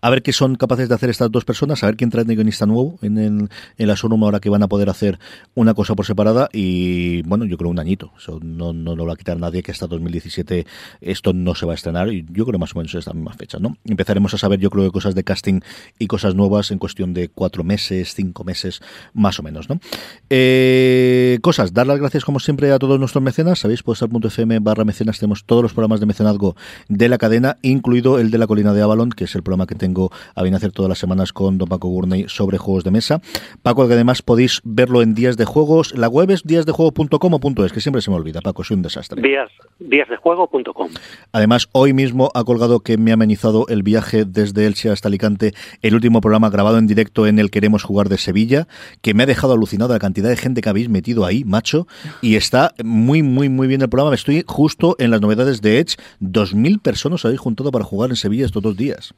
[0.00, 2.34] A ver qué son capaces de hacer estas dos personas, a ver quién trae de
[2.34, 3.48] guionista nuevo en, el,
[3.78, 5.18] en la Sonoma ahora que van a poder hacer
[5.54, 8.12] una cosa por separada y bueno, yo creo un añito.
[8.42, 10.66] No, no, lo va a quitar nadie que hasta 2017
[11.00, 13.32] esto no se va a estrenar y yo creo más o menos es la misma
[13.34, 13.76] fecha, ¿no?
[13.84, 15.60] Empezaremos a saber yo creo cosas de casting
[15.98, 18.80] y cosas nuevas en cuestión de cuatro meses, cinco meses,
[19.12, 19.80] más o menos, ¿no?
[20.28, 25.18] Eh, cosas, dar las gracias como siempre a todos nuestros mecenas, sabéis, fm barra mecenas
[25.18, 26.56] tenemos todos los programas de mecenazgo
[26.88, 29.74] de la cadena, incluido el de la colina de Avalon, que es el programa que
[29.74, 33.20] tengo a bien hacer todas las semanas con Don Paco Gurney sobre juegos de mesa.
[33.62, 35.96] Paco, que además podéis verlo en Días de Juegos.
[35.96, 39.20] La web es díasdejuego.com o es que siempre se me olvida, Paco, soy un desastre.
[39.20, 40.88] Días, díasdejuego.com.
[41.32, 45.52] Además, hoy mismo ha colgado que me ha amenizado el viaje desde Elche hasta Alicante,
[45.82, 48.66] el último programa grabado en directo en el Queremos Jugar de Sevilla,
[49.02, 51.86] que me ha dejado alucinado la cantidad de gente que habéis metido ahí, macho,
[52.20, 54.14] y está muy, muy, muy bien el programa.
[54.14, 55.96] Estoy justo en las novedades de Edge.
[56.18, 59.14] Dos mil personas habéis juntado para jugar en Sevilla estos dos días.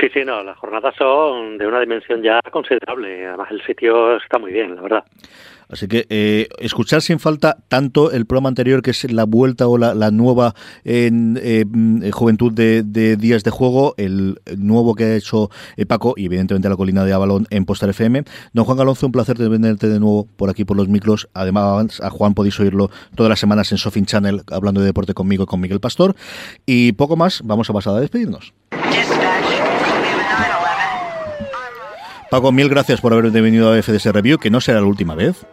[0.00, 3.26] Sí, sí, no, las jornadas son de una dimensión ya considerable.
[3.26, 5.04] Además, el sitio está muy bien, la verdad.
[5.68, 9.76] Así que eh, escuchar sin falta tanto el programa anterior, que es la vuelta o
[9.76, 11.64] la, nueva en, eh,
[12.12, 12.82] juventud de,
[13.16, 17.12] días de juego, el nuevo que ha hecho eh, Paco y evidentemente la colina de
[17.12, 18.24] Avalon en Postar FM.
[18.52, 21.28] Don Juan Galonzo, un placer tenerte de nuevo por aquí por los micros.
[21.34, 25.44] Además, a Juan podéis oírlo todas las semanas en Sofin Channel hablando de deporte conmigo
[25.44, 26.14] y con Miguel Pastor.
[26.64, 28.54] Y poco más, vamos a pasar a despedirnos.
[32.30, 35.46] Paco, mil gracias por haber venido a FDS Review, que no será la última vez.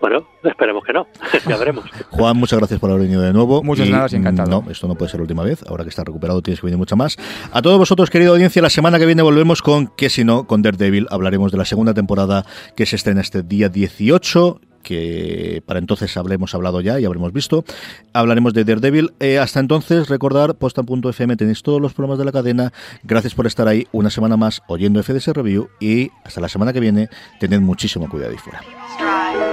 [0.00, 1.06] Bueno, esperemos que no,
[1.48, 1.84] ya veremos.
[2.08, 3.62] Juan, muchas gracias por haber venido de nuevo.
[3.62, 4.62] Muchas gracias, encantado.
[4.62, 5.62] No, esto no puede ser la última vez.
[5.68, 7.16] Ahora que estás recuperado tienes que venir mucha más.
[7.52, 10.62] A todos vosotros, querida audiencia, la semana que viene volvemos con, que si no, con
[10.62, 11.06] Daredevil.
[11.10, 12.44] Hablaremos de la segunda temporada
[12.74, 17.64] que se estrena este día 18 que para entonces habremos hablado ya y habremos visto.
[18.12, 19.12] Hablaremos de Daredevil.
[19.20, 22.72] Eh, hasta entonces, recordar, posta.fm tenéis todos los programas de la cadena.
[23.02, 26.80] Gracias por estar ahí una semana más oyendo FDS Review y hasta la semana que
[26.80, 27.08] viene,
[27.38, 29.49] tened muchísimo cuidado y fuera.